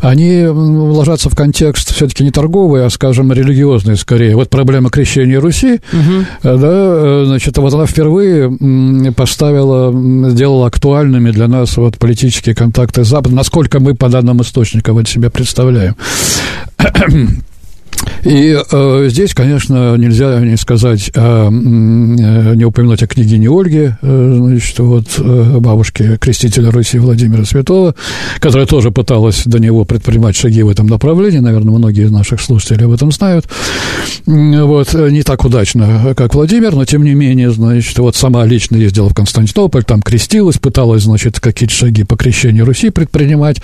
[0.00, 4.36] они ложатся в контекст все-таки не торговый, а, скажем, религиозный скорее.
[4.36, 6.24] Вот проблема крещения Руси, угу.
[6.42, 9.90] да, значит, вот она впервые поставила
[10.30, 15.10] сделал актуальными для нас вот политические контакты с Западом, насколько мы по данным источникам это
[15.10, 15.96] себе представляем.
[18.24, 24.78] И э, здесь, конечно, нельзя не сказать, э, не упомянуть о княгине Ольге, э, значит,
[24.78, 27.94] вот, э, бабушке крестителя Руси Владимира Святого,
[28.40, 32.86] которая тоже пыталась до него предпринимать шаги в этом направлении, наверное, многие из наших слушателей
[32.86, 33.46] об этом знают,
[34.26, 39.08] вот, не так удачно, как Владимир, но, тем не менее, значит, вот сама лично ездила
[39.08, 43.62] в Константинополь, там крестилась, пыталась, значит, какие-то шаги по крещению Руси предпринимать,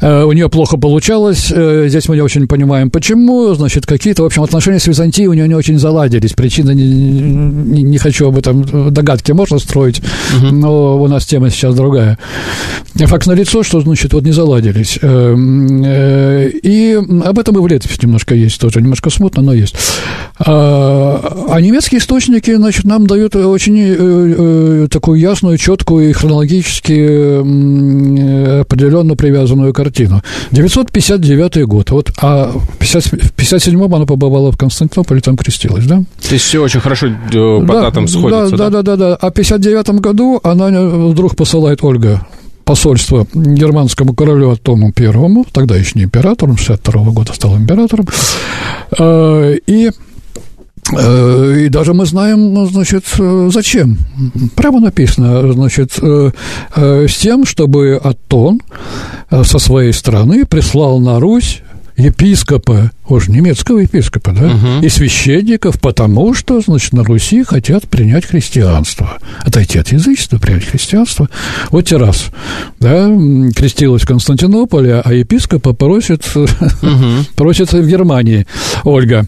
[0.00, 4.26] э, у нее плохо получалось, э, здесь мы не очень понимаем, почему, значит, какие-то, в
[4.26, 6.32] общем, отношения с Византией у него не очень заладились.
[6.32, 10.00] Причина, не, не, не хочу об этом э, догадки можно строить,
[10.36, 10.54] угу.
[10.54, 12.18] но у нас тема сейчас другая.
[12.94, 14.98] Факт налицо, что, значит, вот не заладились.
[15.00, 19.76] Эм, э, и об этом и в летописи немножко есть тоже, немножко смутно, но есть.
[20.38, 27.42] А, а немецкие источники, значит, нам дают очень э, такую ясную, четкую и хронологически
[28.60, 30.22] определенно привязанную картину.
[30.50, 31.90] 959 год.
[31.90, 36.02] Вот, а 50, 1957-м она побывала в Константинополе, там крестилась, да?
[36.28, 38.70] То есть все очень хорошо э, по да, датам сходится, да?
[38.70, 39.14] Да, да, да, да.
[39.16, 42.26] А в 1959 году она э, вдруг посылает Ольга
[42.64, 48.06] посольство германскому королю Атому Первому, тогда еще не императором, 62 -го года стал императором,
[48.98, 49.90] э, и
[50.90, 53.98] и даже мы знаем, ну, значит, зачем.
[54.56, 58.60] Прямо написано, значит, с тем, чтобы Атон
[59.30, 61.62] со своей стороны прислал на Русь
[61.96, 64.84] епископа, уж немецкого епископа, да, угу.
[64.84, 69.18] и священников, потому что, значит, на Руси хотят принять христианство.
[69.40, 71.28] Отойти от язычества, принять христианство.
[71.70, 72.26] Вот те раз,
[72.80, 73.06] да,
[73.54, 76.48] крестилась в Константинополе, а епископа просит, угу.
[77.36, 78.46] просит в Германии
[78.84, 79.26] Ольга.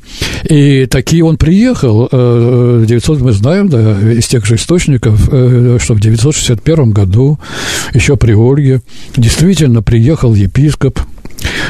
[0.48, 5.94] И такие он приехал, 900, э, мы знаем, да, из тех же источников, э, что
[5.94, 7.38] в 961 году,
[7.92, 8.80] еще при Ольге,
[9.16, 11.23] действительно приехал епископ Э,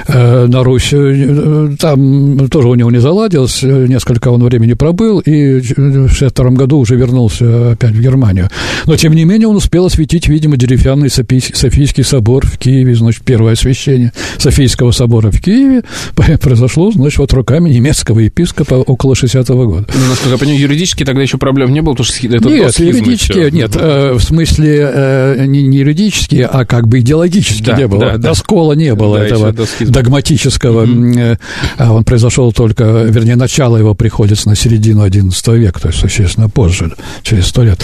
[0.08, 0.92] на Русь.
[0.92, 6.78] Э, там тоже у него не заладилось, несколько он времени пробыл, и в 62 году
[6.78, 8.48] уже вернулся опять в Германию.
[8.86, 13.52] Но, тем не менее, он успел осветить, видимо, деревянный Софийский собор в Киеве, значит, первое
[13.52, 15.82] освящение Софийского собора в Киеве
[16.40, 19.86] произошло, значит, вот руками немецкого епископа около 60-го года.
[19.94, 23.50] Ну, насколько я понимаю, юридически тогда еще проблем не было, потому что это Нет, юридически,
[23.50, 28.00] нет, э, в смысле не, не юридически, а как бы идеологически да, не было.
[28.00, 28.28] Да, да.
[28.28, 29.54] Доскола не было да, этого
[29.90, 30.84] догматического.
[30.86, 31.38] Mm-hmm.
[31.78, 36.92] Он произошел только, вернее, начало его приходится на середину XI века, то есть существенно позже,
[37.22, 37.80] через сто лет.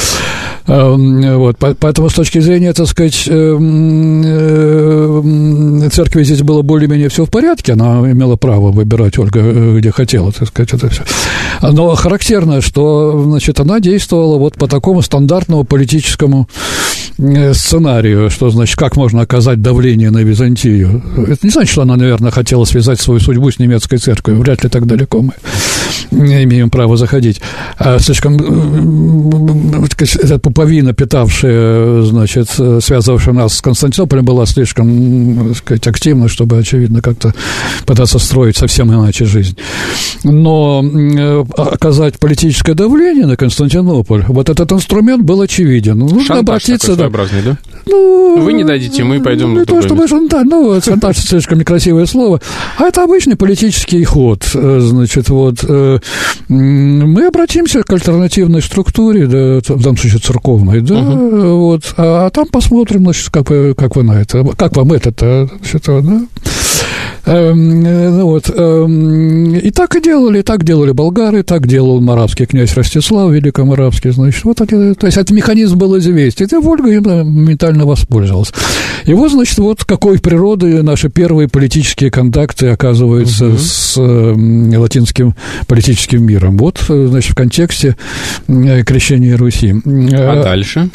[0.67, 7.25] Эм, вот, поэтому с точки зрения, так сказать, эм, э, церкви здесь было более-менее все
[7.25, 11.03] в порядке, она имела право выбирать Ольга, э, где хотела, так сказать, это все.
[11.63, 16.49] Но характерно, что, значит, она действовала вот по такому стандартному политическому
[17.53, 21.03] сценарию, что, значит, как можно оказать давление на Византию.
[21.27, 24.41] Это не значит, что она, наверное, хотела связать свою судьбу с немецкой церковью.
[24.41, 25.33] Вряд ли так далеко мы
[26.11, 27.41] не имеем права заходить.
[27.79, 28.37] А слишком
[29.91, 37.01] эта пуповина, питавшая, значит, связывавшая нас с Константинополем, была слишком, так сказать, активна, чтобы, очевидно,
[37.01, 37.35] как-то
[37.87, 39.57] пытаться строить совсем иначе жизнь.
[40.25, 40.85] Но
[41.57, 45.99] оказать политическое давление на Константинополь, вот этот инструмент был очевиден.
[45.99, 46.89] Нужно Шантаж обратиться...
[46.89, 47.59] Такой своеобразный, да?
[47.87, 49.55] Ну, Вы не дадите, мы пойдем...
[49.55, 52.41] Не то, чтобы шантаж, ну, шантаж слишком некрасивое слово,
[52.79, 55.65] а это обычный политический ход, э, значит, вот.
[55.67, 55.99] Э,
[56.49, 61.57] мы обратимся к альтернативной структуре, да, в данном случае церковной, да, угу.
[61.59, 65.85] вот, а там посмотрим, значит, как вы, как вы на это, как вам это-то, значит,
[65.87, 66.21] да.
[67.31, 72.01] Эм, э, ну вот, эм, и так и делали, и так делали болгары, так делал
[72.01, 76.89] маравский князь Ростислав, великоморавский, значит, вот это, то есть этот механизм был известен, и Вольга
[77.23, 78.53] моментально воспользовался.
[79.05, 83.59] И вот, значит, вот какой природы наши первые политические контакты оказываются угу.
[83.59, 85.37] с э, латинским
[85.69, 86.57] политическим миром.
[86.59, 87.97] Вот, э, значит, в контексте
[88.49, 89.73] э, крещения Руси.
[90.13, 90.91] А дальше?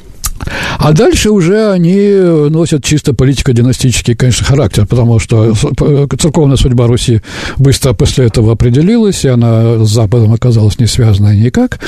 [0.78, 2.10] А дальше уже они
[2.50, 5.54] носят чисто политико-династический, конечно, характер, потому что
[6.20, 7.22] церковная судьба Руси
[7.58, 11.80] быстро после этого определилась, и она с Западом оказалась не связана никак.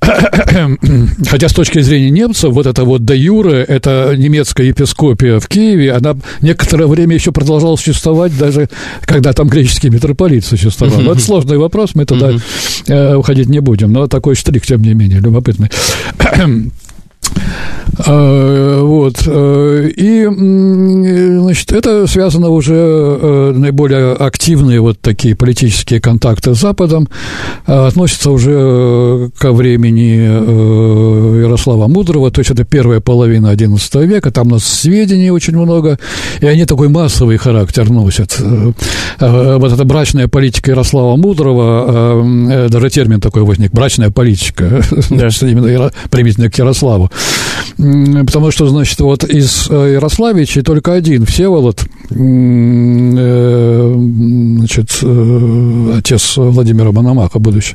[1.28, 5.92] Хотя с точки зрения немцев, вот это вот до Юры, это немецкая епископия в Киеве,
[5.92, 8.68] она некоторое время еще продолжала существовать, даже
[9.02, 11.00] когда там греческий митрополит существовал.
[11.00, 12.32] Но это сложный вопрос, мы туда
[12.86, 15.70] э, уходить не будем, но такой штрих, тем не менее, любопытный.
[18.06, 19.22] А, вот.
[19.26, 27.08] Э, и, значит, это связано уже э, наиболее активные вот такие политические контакты с Западом,
[27.66, 34.30] а, относятся уже ко времени э, Ярослава Мудрого, то есть это первая половина XI века,
[34.30, 35.98] там у нас сведений очень много,
[36.40, 38.38] и они такой массовый характер носят.
[39.20, 45.28] Вот эта брачная политика Ярослава Мудрого, даже термин такой возник, брачная политика, да.
[45.42, 47.10] именно применительно к Ярославу.
[47.80, 53.94] Потому что, значит, вот из э, Ярославичей только один, Всеволод, э,
[54.58, 57.74] значит, э, отец Владимира Мономаха, будущий,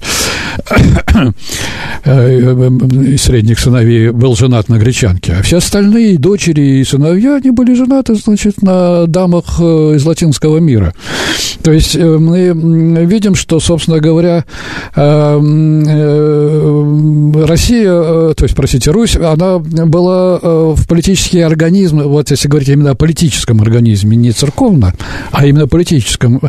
[2.05, 5.37] из средних сыновей, был женат на гречанке.
[5.39, 10.93] А все остальные дочери и сыновья, они были женаты, значит, на дамах из латинского мира.
[11.63, 12.51] То есть мы
[13.05, 14.45] видим, что, собственно говоря,
[17.47, 19.57] Россия, то есть, простите, Русь, она
[19.95, 24.93] была э, в политический организм, вот если говорить именно о политическом организме, не церковно,
[25.31, 26.41] а именно политическом,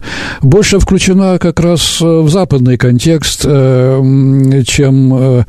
[0.42, 5.44] больше включена как раз в западный контекст, э, чем э,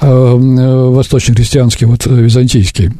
[0.00, 2.92] восточно-христианский, вот византийский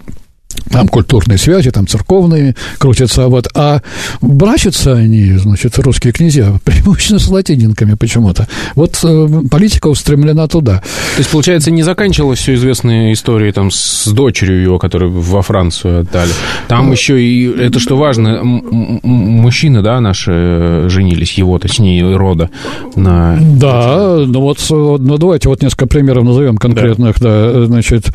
[0.71, 3.81] там культурные связи, там церковные крутятся, вот, а
[4.21, 8.47] брачатся они, значит, русские князья, преимущественно с латининками почему-то.
[8.75, 10.79] Вот э, политика устремлена туда.
[10.79, 16.01] То есть, получается, не заканчивалась все известная история там с дочерью его, которую во Францию
[16.01, 16.33] отдали.
[16.69, 22.51] Там ну, еще и, это что важно, мужчины, да, наши э, женились, его, точнее, рода
[22.97, 23.39] на...
[23.41, 28.11] Да, ну вот, ну давайте вот несколько примеров назовем конкретных, да, да значит,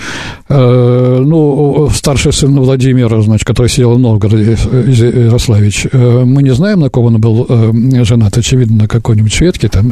[0.49, 6.79] э, ну, старший сын Владимира, значит, который сидел в Новгороде, Ярославич, э, мы не знаем,
[6.79, 9.91] на кого он был э, женат, очевидно, на какой-нибудь шведке там.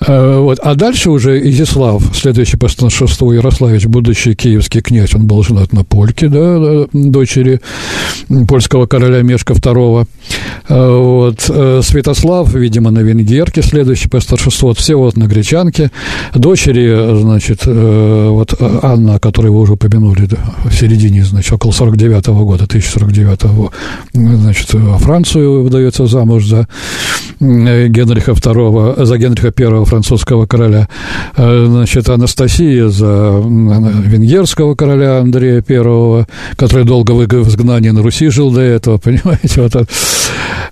[0.00, 0.58] Э, вот.
[0.62, 5.84] А дальше уже Изяслав, следующий после шестого Ярославич, будущий киевский князь, он был женат на
[5.84, 7.60] Польке, да, дочери
[8.48, 10.06] польского короля Мешка II.
[10.68, 11.40] Вот.
[11.40, 15.90] Святослав, видимо, на Венгерке, следующий по старшинству, вот все вот на Гречанке.
[16.34, 22.44] Дочери, значит, вот Анна, которую вы уже упомянули, да, в середине, значит, около 49 -го
[22.44, 23.70] года, 1049 -го,
[24.12, 26.66] значит, во Францию выдается замуж за
[27.40, 30.88] Генриха II, за Генриха I французского короля,
[31.36, 36.26] значит, Анастасия за венгерского короля Андрея I,
[36.56, 39.74] который долго в изгнании на Руси жил до этого, понимаете, вот,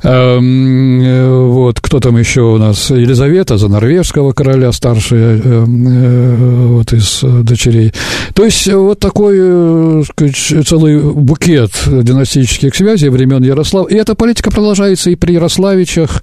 [0.03, 7.93] эм, вот кто там еще у нас, Елизавета за норвежского короля, старшая вот из дочерей.
[8.35, 13.89] То есть вот такой сказать, целый букет династических связей времен Ярослава.
[13.89, 16.23] И эта политика продолжается и при Ярославичах,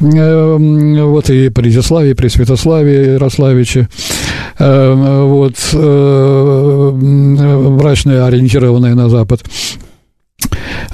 [0.00, 3.88] вот и при Изяславе, при Святославе Ярославиче.
[4.58, 5.54] Вот,
[7.78, 9.42] брачные, ориентированные на Запад.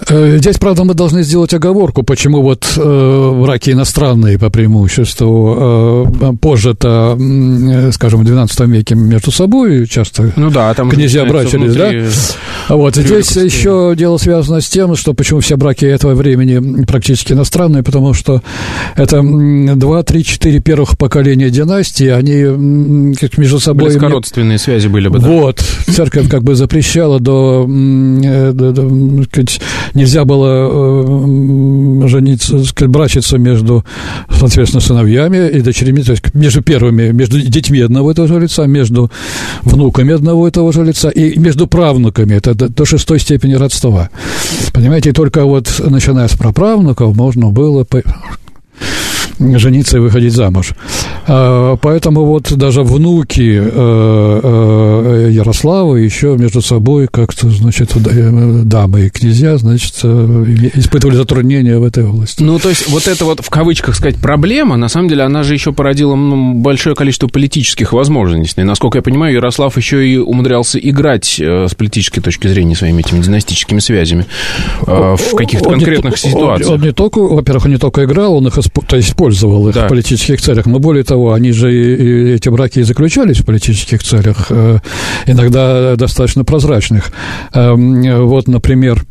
[0.09, 6.33] Э, здесь, правда, мы должны сделать оговорку, почему вот э, браки иностранные по преимуществу э,
[6.41, 12.75] позже-то, э, скажем, в XII веке между собой часто ну да, там князья брачились, да?
[12.75, 17.83] Вот, здесь еще дело связано с тем, что почему все браки этого времени практически иностранные,
[17.83, 18.43] потому что
[18.97, 23.91] это 2, 3, 4 первых поколения династии, они как между собой...
[23.91, 25.29] Близкородственные связи были бы, да?
[25.29, 29.61] Вот, церковь как бы запрещала до, э, до, до сказать,
[29.95, 33.85] нельзя было э, жениться, сказать, брачиться между,
[34.31, 38.67] соответственно, сыновьями и дочерями, то есть между первыми, между детьми одного и того же лица,
[38.67, 39.11] между
[39.63, 44.11] внуками одного и того же лица и между правнуками, это до, до шестой степени родства.
[44.73, 47.85] Понимаете, и только вот начиная с праправнуков можно было
[49.57, 50.75] жениться и выходить замуж.
[51.27, 59.07] А, поэтому вот даже внуки э, э, Ярослава еще между собой как-то, значит, э, дамы
[59.07, 62.43] и князья, значит, испытывали затруднения в этой области.
[62.43, 65.55] Ну, то есть вот это вот, в кавычках сказать, проблема, на самом деле, она же
[65.55, 68.63] еще породила ну, большое количество политических возможностей.
[68.63, 73.79] Насколько я понимаю, Ярослав еще и умудрялся играть с политической точки зрения своими этими династическими
[73.79, 74.27] связями
[74.87, 76.71] в каких-то конкретных не, ситуациях.
[76.71, 78.59] Он, он не только, во-первых, он не только играл, он их,
[79.03, 79.87] есть, использовал их да.
[79.87, 81.73] в политических целях, но более того, они же,
[82.35, 84.79] эти браки и заключались в политических целях, э,
[85.27, 87.13] иногда достаточно прозрачных.
[87.55, 89.03] Эм, вот, например,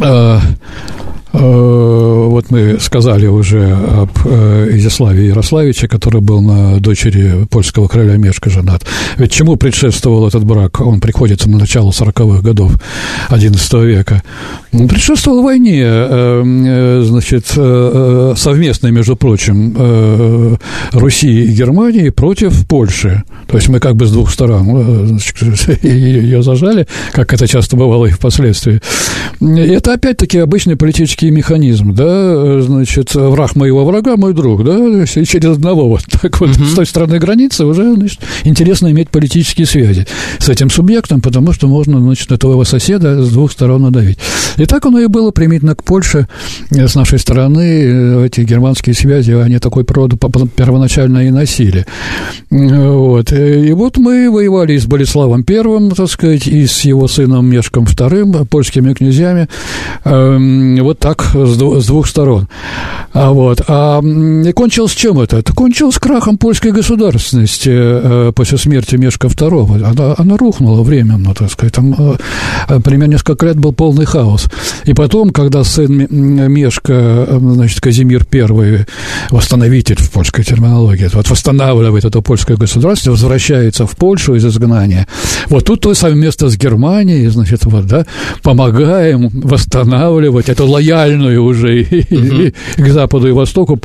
[0.00, 0.38] Э,
[1.38, 8.50] вот мы сказали уже об э, Изяславе Ярославиче, который был на дочери польского короля Мешка
[8.50, 8.84] женат.
[9.16, 10.80] Ведь чему предшествовал этот брак?
[10.80, 12.72] Он приходится на начало 40-х годов
[13.30, 14.22] XI века.
[14.72, 20.58] Он предшествовал войне, э, значит, совместной, между прочим,
[20.92, 23.22] Руси и Германии против Польши.
[23.46, 25.18] То есть мы как бы с двух сторон
[25.82, 28.80] ее зажали, как это часто бывало и впоследствии.
[29.40, 35.06] Это опять-таки обычный политический психологический механизм, да, значит, враг моего врага мой друг, да, и
[35.06, 36.64] через одного вот так вот uh-huh.
[36.64, 40.06] с той стороны границы уже, значит, интересно иметь политические связи
[40.38, 44.18] с этим субъектом, потому что можно, значит, на твоего соседа с двух сторон надавить.
[44.56, 46.28] И так оно и было применительно к Польше
[46.70, 51.86] с нашей стороны, э, эти германские связи, они такой природу первоначально и носили.
[52.50, 53.32] Вот.
[53.32, 57.86] И вот мы воевали и с Болеславом Первым, так сказать, и с его сыном Мешком
[57.86, 59.48] Вторым, польскими князьями,
[60.04, 62.48] эм, вот так с двух сторон.
[63.12, 63.62] А, вот.
[63.68, 64.02] а
[64.54, 65.38] кончилось чем это?
[65.38, 69.82] Это кончилось крахом польской государственности э, после смерти Мешка II.
[69.82, 71.72] Она, она рухнула временно, так сказать.
[71.72, 74.48] Там э, примерно несколько лет был полный хаос.
[74.84, 78.86] И потом, когда сын Мешка, значит, Казимир I,
[79.30, 85.06] восстановитель в польской терминологии, вот восстанавливает это польское государство, возвращается в Польшу из изгнания.
[85.48, 88.04] Вот тут то совместно с Германией, значит, вот, да,
[88.42, 93.80] помогаем восстанавливать эту лояльную уже и к Западу и Востоку,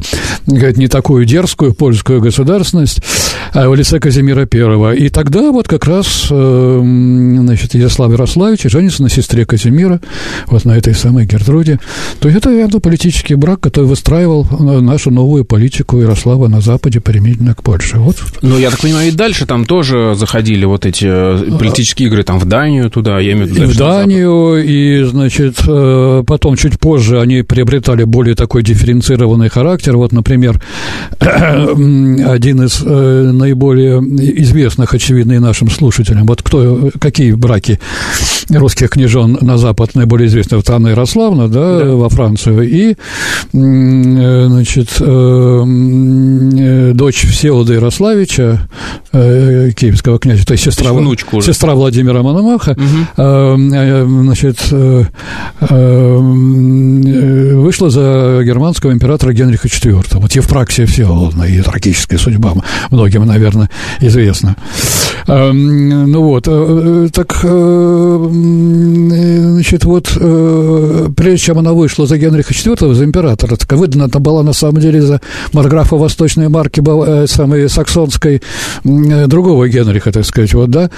[0.48, 3.02] говорит, не такую дерзкую польскую государственность
[3.54, 4.98] а в лице Казимира I.
[4.98, 10.00] И тогда вот как раз, э, значит, Ярослав Ярославич женится на сестре Казимира,
[10.48, 11.80] вот на этой самой Гертруде.
[12.20, 17.02] То есть это явно политический брак, который выстраивал э, нашу новую политику Ярослава на Западе
[17.02, 17.98] применительно к Польше.
[17.98, 18.18] Вот.
[18.42, 22.40] Ну, я так понимаю, и дальше там тоже заходили вот эти э, политические игры, там
[22.40, 23.64] в Данию туда, я имею в виду.
[23.64, 25.58] И в Данию, и, значит,
[26.26, 29.98] потом чуть позже они приобретали более такой дифференцированный характер.
[29.98, 30.62] Вот, например,
[31.20, 34.00] один из наиболее
[34.42, 36.26] известных, очевидно, и нашим слушателям.
[36.26, 37.80] Вот кто, какие браки
[38.50, 40.58] русских княжон на Запад наиболее известны?
[40.58, 41.86] Вот Анна Ярославна, да, да.
[41.96, 42.96] во Францию, и,
[43.52, 44.90] значит,
[46.96, 48.68] дочь Всеволода Ярославича,
[49.12, 53.58] киевского князя, то есть сестра, внучку сестра Владимира Мономаха, угу.
[54.24, 54.58] значит,
[56.92, 60.20] вышла за германского императора Генриха IV.
[60.20, 62.54] Вот Евпраксия Всеволодна и трагическая судьба
[62.90, 63.70] многим, наверное,
[64.00, 64.56] известна.
[65.28, 66.46] Ну вот,
[67.14, 67.46] так,
[69.52, 70.10] значит, вот,
[71.16, 74.80] прежде чем она вышла за Генриха IV, за императора, так выдана она была на самом
[74.82, 75.22] деле за
[75.54, 76.82] марграфа Восточной марки
[77.28, 78.42] самой саксонской
[78.84, 80.90] другого Генриха, так сказать, вот, да.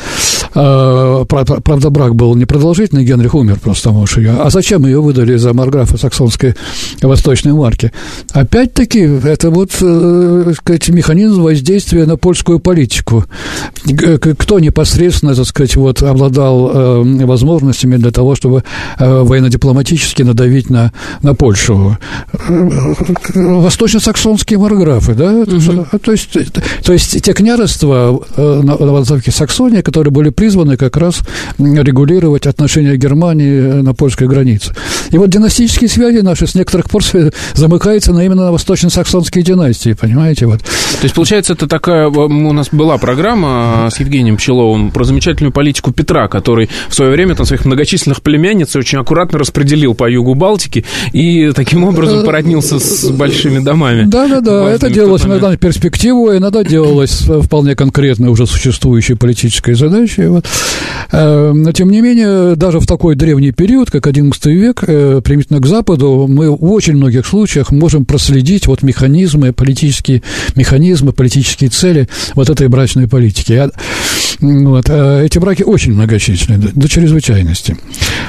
[0.53, 4.35] Правда, брак был непродолжительный, Генрих умер просто муж ее.
[4.39, 6.55] А зачем ее выдали за марграфа саксонской
[7.01, 7.91] Восточной марки?
[8.31, 13.25] Опять-таки, это вот, так сказать, механизм воздействия на польскую политику.
[14.39, 18.63] Кто непосредственно, так сказать, вот, обладал возможностями для того, чтобы
[18.99, 21.97] военно-дипломатически надавить на, на Польшу?
[23.33, 25.31] Восточно-саксонские марграфы, да?
[25.31, 25.99] Угу.
[25.99, 26.29] То, есть,
[26.83, 31.19] то есть те княжества на, на Восточной Саксонии, которые были призваны как раз
[31.57, 34.73] регулировать отношения Германии на польской границе.
[35.11, 37.03] И вот династические связи наши с некоторых пор
[37.53, 40.45] замыкаются на именно на восточно-саксонские династии, понимаете?
[40.45, 40.61] Вот.
[40.61, 42.07] То есть, получается, это такая...
[42.07, 47.35] У нас была программа с Евгением Пчеловым про замечательную политику Петра, который в свое время
[47.35, 53.09] там своих многочисленных племянниц очень аккуратно распределил по югу Балтики и таким образом породнился с
[53.09, 54.03] большими домами.
[54.05, 60.27] Да-да-да, это делалось иногда на перспективу, иногда делалось вполне конкретно уже существующей политической задачей.
[60.27, 60.45] Вот.
[61.11, 65.65] Но, тем не менее, даже в такой древний период, как XI век, э, примитивно к
[65.65, 70.21] Западу, мы в очень многих случаях можем проследить вот механизмы, политические
[70.55, 73.69] механизмы, политические цели вот этой брачной политики.
[74.39, 74.89] Вот.
[74.89, 77.77] Э, эти браки очень многочисленны, до чрезвычайности.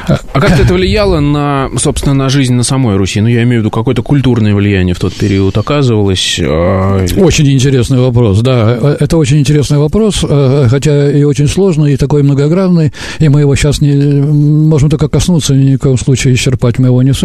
[0.06, 3.20] А как это влияло на, собственно, на жизнь на самой Руси?
[3.20, 6.38] Ну, я имею в виду, какое-то культурное влияние в тот период оказывалось?
[6.40, 8.96] А, очень интересный вопрос, да.
[9.00, 10.24] Это очень интересный вопрос,
[10.68, 15.54] хотя и очень сложный, и такой многогранный, и мы его сейчас не можем только коснуться,
[15.54, 17.23] ни в коем случае исчерпать мы его не сумеем.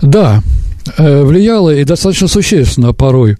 [0.00, 0.42] Да,
[0.96, 3.36] Э, влияло и достаточно существенно порой.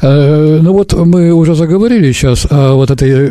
[0.00, 3.30] Э, ну вот мы уже заговорили сейчас о вот этой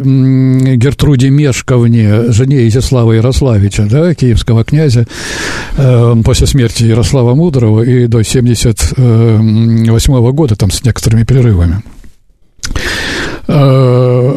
[0.76, 5.08] Гертруде Мешковне, жене Изяслава Ярославича, да, киевского князя,
[5.78, 11.82] э, после смерти Ярослава Мудрого и до 78 года, там с некоторыми перерывами.
[13.48, 14.32] Э,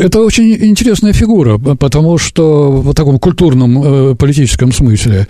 [0.00, 5.28] это очень интересная фигура, потому что в таком культурном э, политическом смысле.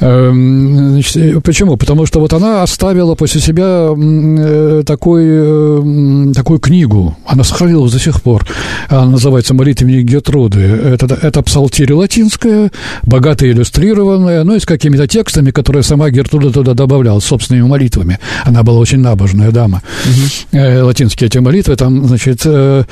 [0.00, 1.76] Эм, значит, почему?
[1.76, 8.22] Потому что вот она оставила после себя э, такой, такую книгу, она сохранилась до сих
[8.22, 8.46] пор,
[8.88, 10.60] она называется «Молитвенник Гетруды».
[10.60, 12.70] Это, это псалтирь латинская,
[13.02, 18.18] богато иллюстрированная, ну и с какими-то текстами, которые сама Гертруда туда добавляла, собственными молитвами.
[18.44, 19.82] Она была очень набожная дама.
[20.04, 20.33] Угу.
[20.52, 22.84] Латинские эти молитвы, там значит, э,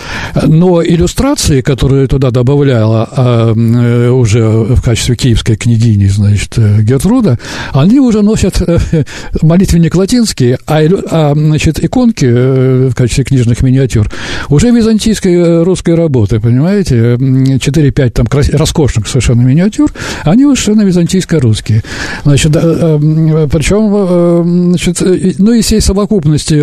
[0.46, 7.38] но иллюстрации, которые туда добавляла а, э, уже в качестве киевской княгини, значит, э, Гертруда,
[7.72, 8.62] они уже носят
[9.42, 10.80] молитвенник латинский, а,
[11.10, 14.10] а значит, иконки в качестве книжных миниатюр
[14.48, 17.14] уже византийской русской работы, понимаете?
[17.14, 19.92] 4-5 там роскошных совершенно миниатюр,
[20.24, 21.82] они уже совершенно византийско-русские.
[22.24, 25.02] Значит, причем, значит,
[25.38, 26.54] ну, из всей совокупности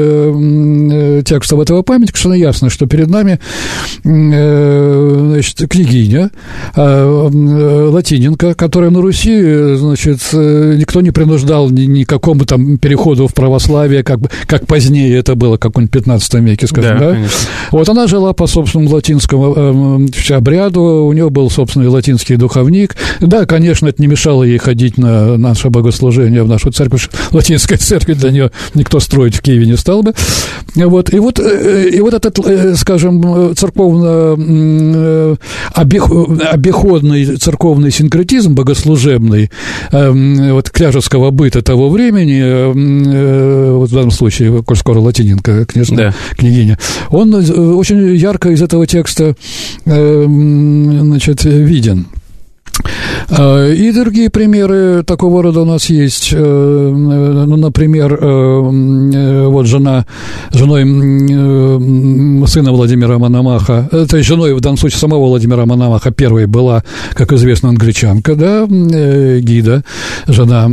[1.25, 3.39] текстов этого памятника совершенно ясно, что перед нами
[4.03, 6.31] э, значит, княгиня
[6.75, 13.27] э, э, Латиненко, которая на Руси, значит, никто не принуждал ни, ни какому там переходу
[13.27, 17.11] в православие, как, как позднее это было, как в 15 веке, скажем, да?
[17.11, 17.17] да?
[17.71, 22.95] Вот она жила по собственному латинскому обряду, у нее был собственный латинский духовник.
[23.19, 28.17] Да, конечно, это не мешало ей ходить на наше богослужение в нашу церковь, латинская церковь
[28.17, 30.13] для нее никто строить в Киеве не стал бы.
[30.75, 35.35] Вот, и вот, и вот этот, э, скажем, церковно э,
[35.73, 39.49] обиходный церковный синкретизм богослужебный
[39.91, 46.13] э, вот княжеского быта того времени, вот в данном случае, коль скоро Латиненко, княжна, да.
[46.37, 46.77] княгиня,
[47.09, 49.35] он очень ярко из этого текста
[49.85, 52.07] значит, виден.
[53.29, 56.29] Э, и другие примеры такого рода у нас есть.
[56.33, 60.05] Э, ну, например, э, вот жена,
[60.51, 60.83] женой
[62.47, 67.33] сына Владимира Мономаха, то есть женой в данном случае самого Владимира Мономаха первой была, как
[67.33, 69.83] известно, англичанка, да, Гида,
[70.27, 70.69] жена,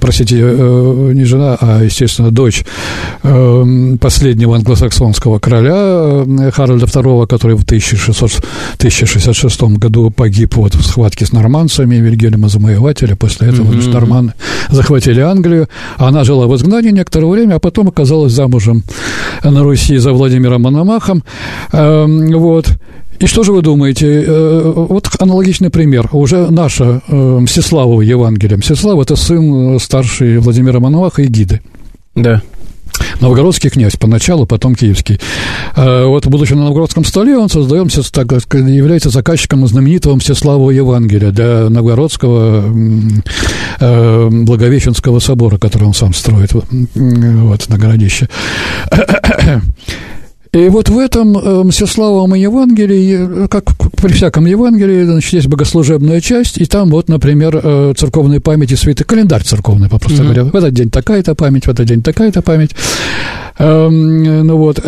[0.00, 2.64] простите, не жена, а, естественно, дочь
[3.22, 11.96] последнего англосаксонского короля Харальда II, который в 1666 году погиб вот в схватке с норманцами
[11.96, 13.16] Вильгельма Завоевателя.
[13.16, 13.92] После этого mm-hmm.
[13.92, 14.32] норманы
[14.70, 15.68] захватили Англию.
[15.98, 18.82] Она жила в изгнании некоторое время, а потом оказалась замужем
[19.42, 21.22] на Руси за Владимиром Мономахом.
[21.72, 22.68] Эм, вот.
[23.20, 24.24] И что же вы думаете?
[24.26, 26.08] Э, вот аналогичный пример.
[26.12, 28.56] Уже наша э, Мстиславова Евангелие.
[28.56, 31.60] Мстислав– это сын старший Владимира Мономаха и Гиды.
[32.14, 32.42] Да.
[33.20, 35.20] Новгородский князь поначалу, потом киевский.
[35.76, 37.92] Э, вот, будучи на новгородском столе, он создает,
[38.52, 42.64] является заказчиком знаменитого Мстиславова Евангелия для новгородского
[43.80, 48.28] Благовещенского собора, который он сам строит вот, на городище.
[50.54, 56.58] И вот в этом э, Мстиславовом Евангелии, как при всяком Евангелии, значит, есть богослужебная часть,
[56.58, 60.24] и там вот, например, э, церковной памяти святый календарь церковный, попросту mm-hmm.
[60.24, 60.44] говоря.
[60.44, 62.70] В этот день такая-то память, в этот день такая-то память.
[63.58, 64.80] Эм, ну вот.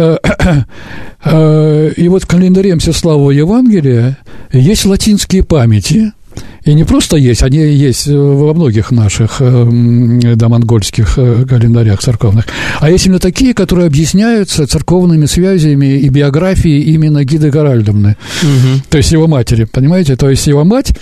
[1.25, 4.19] Э, и вот в календаре Мстиславова Евангелия
[4.53, 6.13] есть латинские памяти–
[6.65, 12.47] и не просто есть, они есть во многих наших э, да, монгольских э, календарях церковных,
[12.81, 18.83] а есть именно такие, которые объясняются церковными связями и биографией именно Гиды Гаральдовны, угу.
[18.89, 20.17] то есть его матери, понимаете?
[20.17, 20.93] То есть его мать,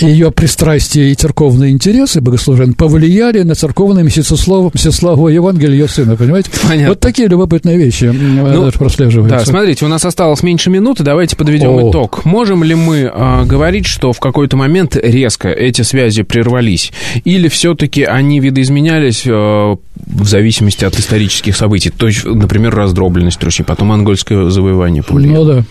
[0.00, 6.50] ее пристрастие и церковные интересы богослужения повлияли на церковное Мстиславу, Мстиславу Евангелие ее сына, понимаете?
[6.62, 6.88] Понятно.
[6.88, 9.38] Вот такие любопытные вещи ну, прослеживаются.
[9.38, 11.90] Да, смотрите, у нас осталось меньше минуты, давайте подведем О.
[11.90, 12.24] итог.
[12.24, 16.92] Можем ли мы э, говорить, что в какой-то момент резко эти связи прервались?
[17.24, 21.90] Или все-таки они видоизменялись э, в зависимости от исторических событий?
[21.90, 25.44] То есть, например, раздробленность Руси, потом монгольское завоевание повлияло.
[25.44, 25.64] Ну да.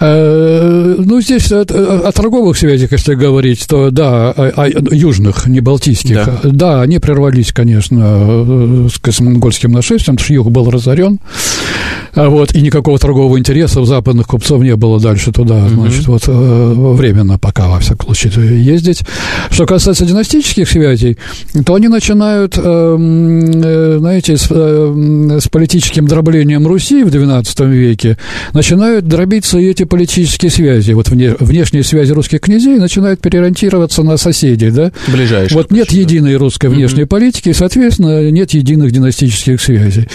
[0.00, 5.60] Э, ну, здесь о, о торговых связях, если говорить, то да, о, о южных, не
[5.60, 6.24] балтийских.
[6.24, 6.40] Да.
[6.42, 11.18] да, они прервались, конечно, с монгольским нашествием, потому что юг был разорен.
[12.14, 16.24] А вот, и никакого торгового интереса у западных купцов не было дальше туда, значит, вот
[16.26, 19.02] э, временно пока, во всяком случае, ездить.
[19.50, 21.18] Что касается династических связей,
[21.64, 28.16] то они начинают, эм, э, знаете, с, э, с политическим дроблением Руси в XII веке,
[28.52, 30.92] начинают дробиться и эти политические связи.
[30.92, 34.92] Вот вне, внешние связи русских князей начинают переориентироваться на соседей, да?
[35.08, 35.56] Ближайших.
[35.56, 37.06] Вот нет единой русской внешней mm-hmm.
[37.06, 40.08] политики, и, соответственно, нет единых династических связей.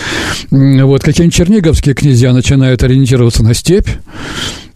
[0.52, 3.88] Вот какие-нибудь черниговские князья начинают ориентироваться на степь,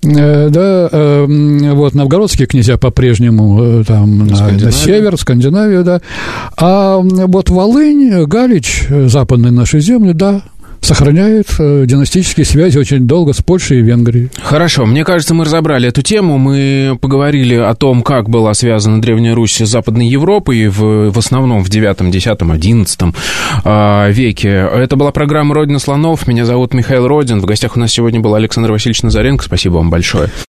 [0.02, 6.02] да, эм, вот новгородские князья по-прежнему э, там на, на север, Скандинавию, да,
[6.58, 10.41] а вот Волынь, Галич, э, западные наши земли, да,
[10.82, 14.29] сохраняет э, династические связи очень долго с Польшей и Венгрией.
[14.41, 16.38] Хорошо, мне кажется, мы разобрали эту тему.
[16.38, 21.63] Мы поговорили о том, как была связана Древняя Русь с Западной Европой в, в основном
[21.63, 23.01] в 9, 10, 11
[23.63, 24.49] э, веке.
[24.49, 26.27] Это была программа «Родина слонов».
[26.27, 27.39] Меня зовут Михаил Родин.
[27.41, 29.45] В гостях у нас сегодня был Александр Васильевич Назаренко.
[29.45, 30.29] Спасибо вам большое.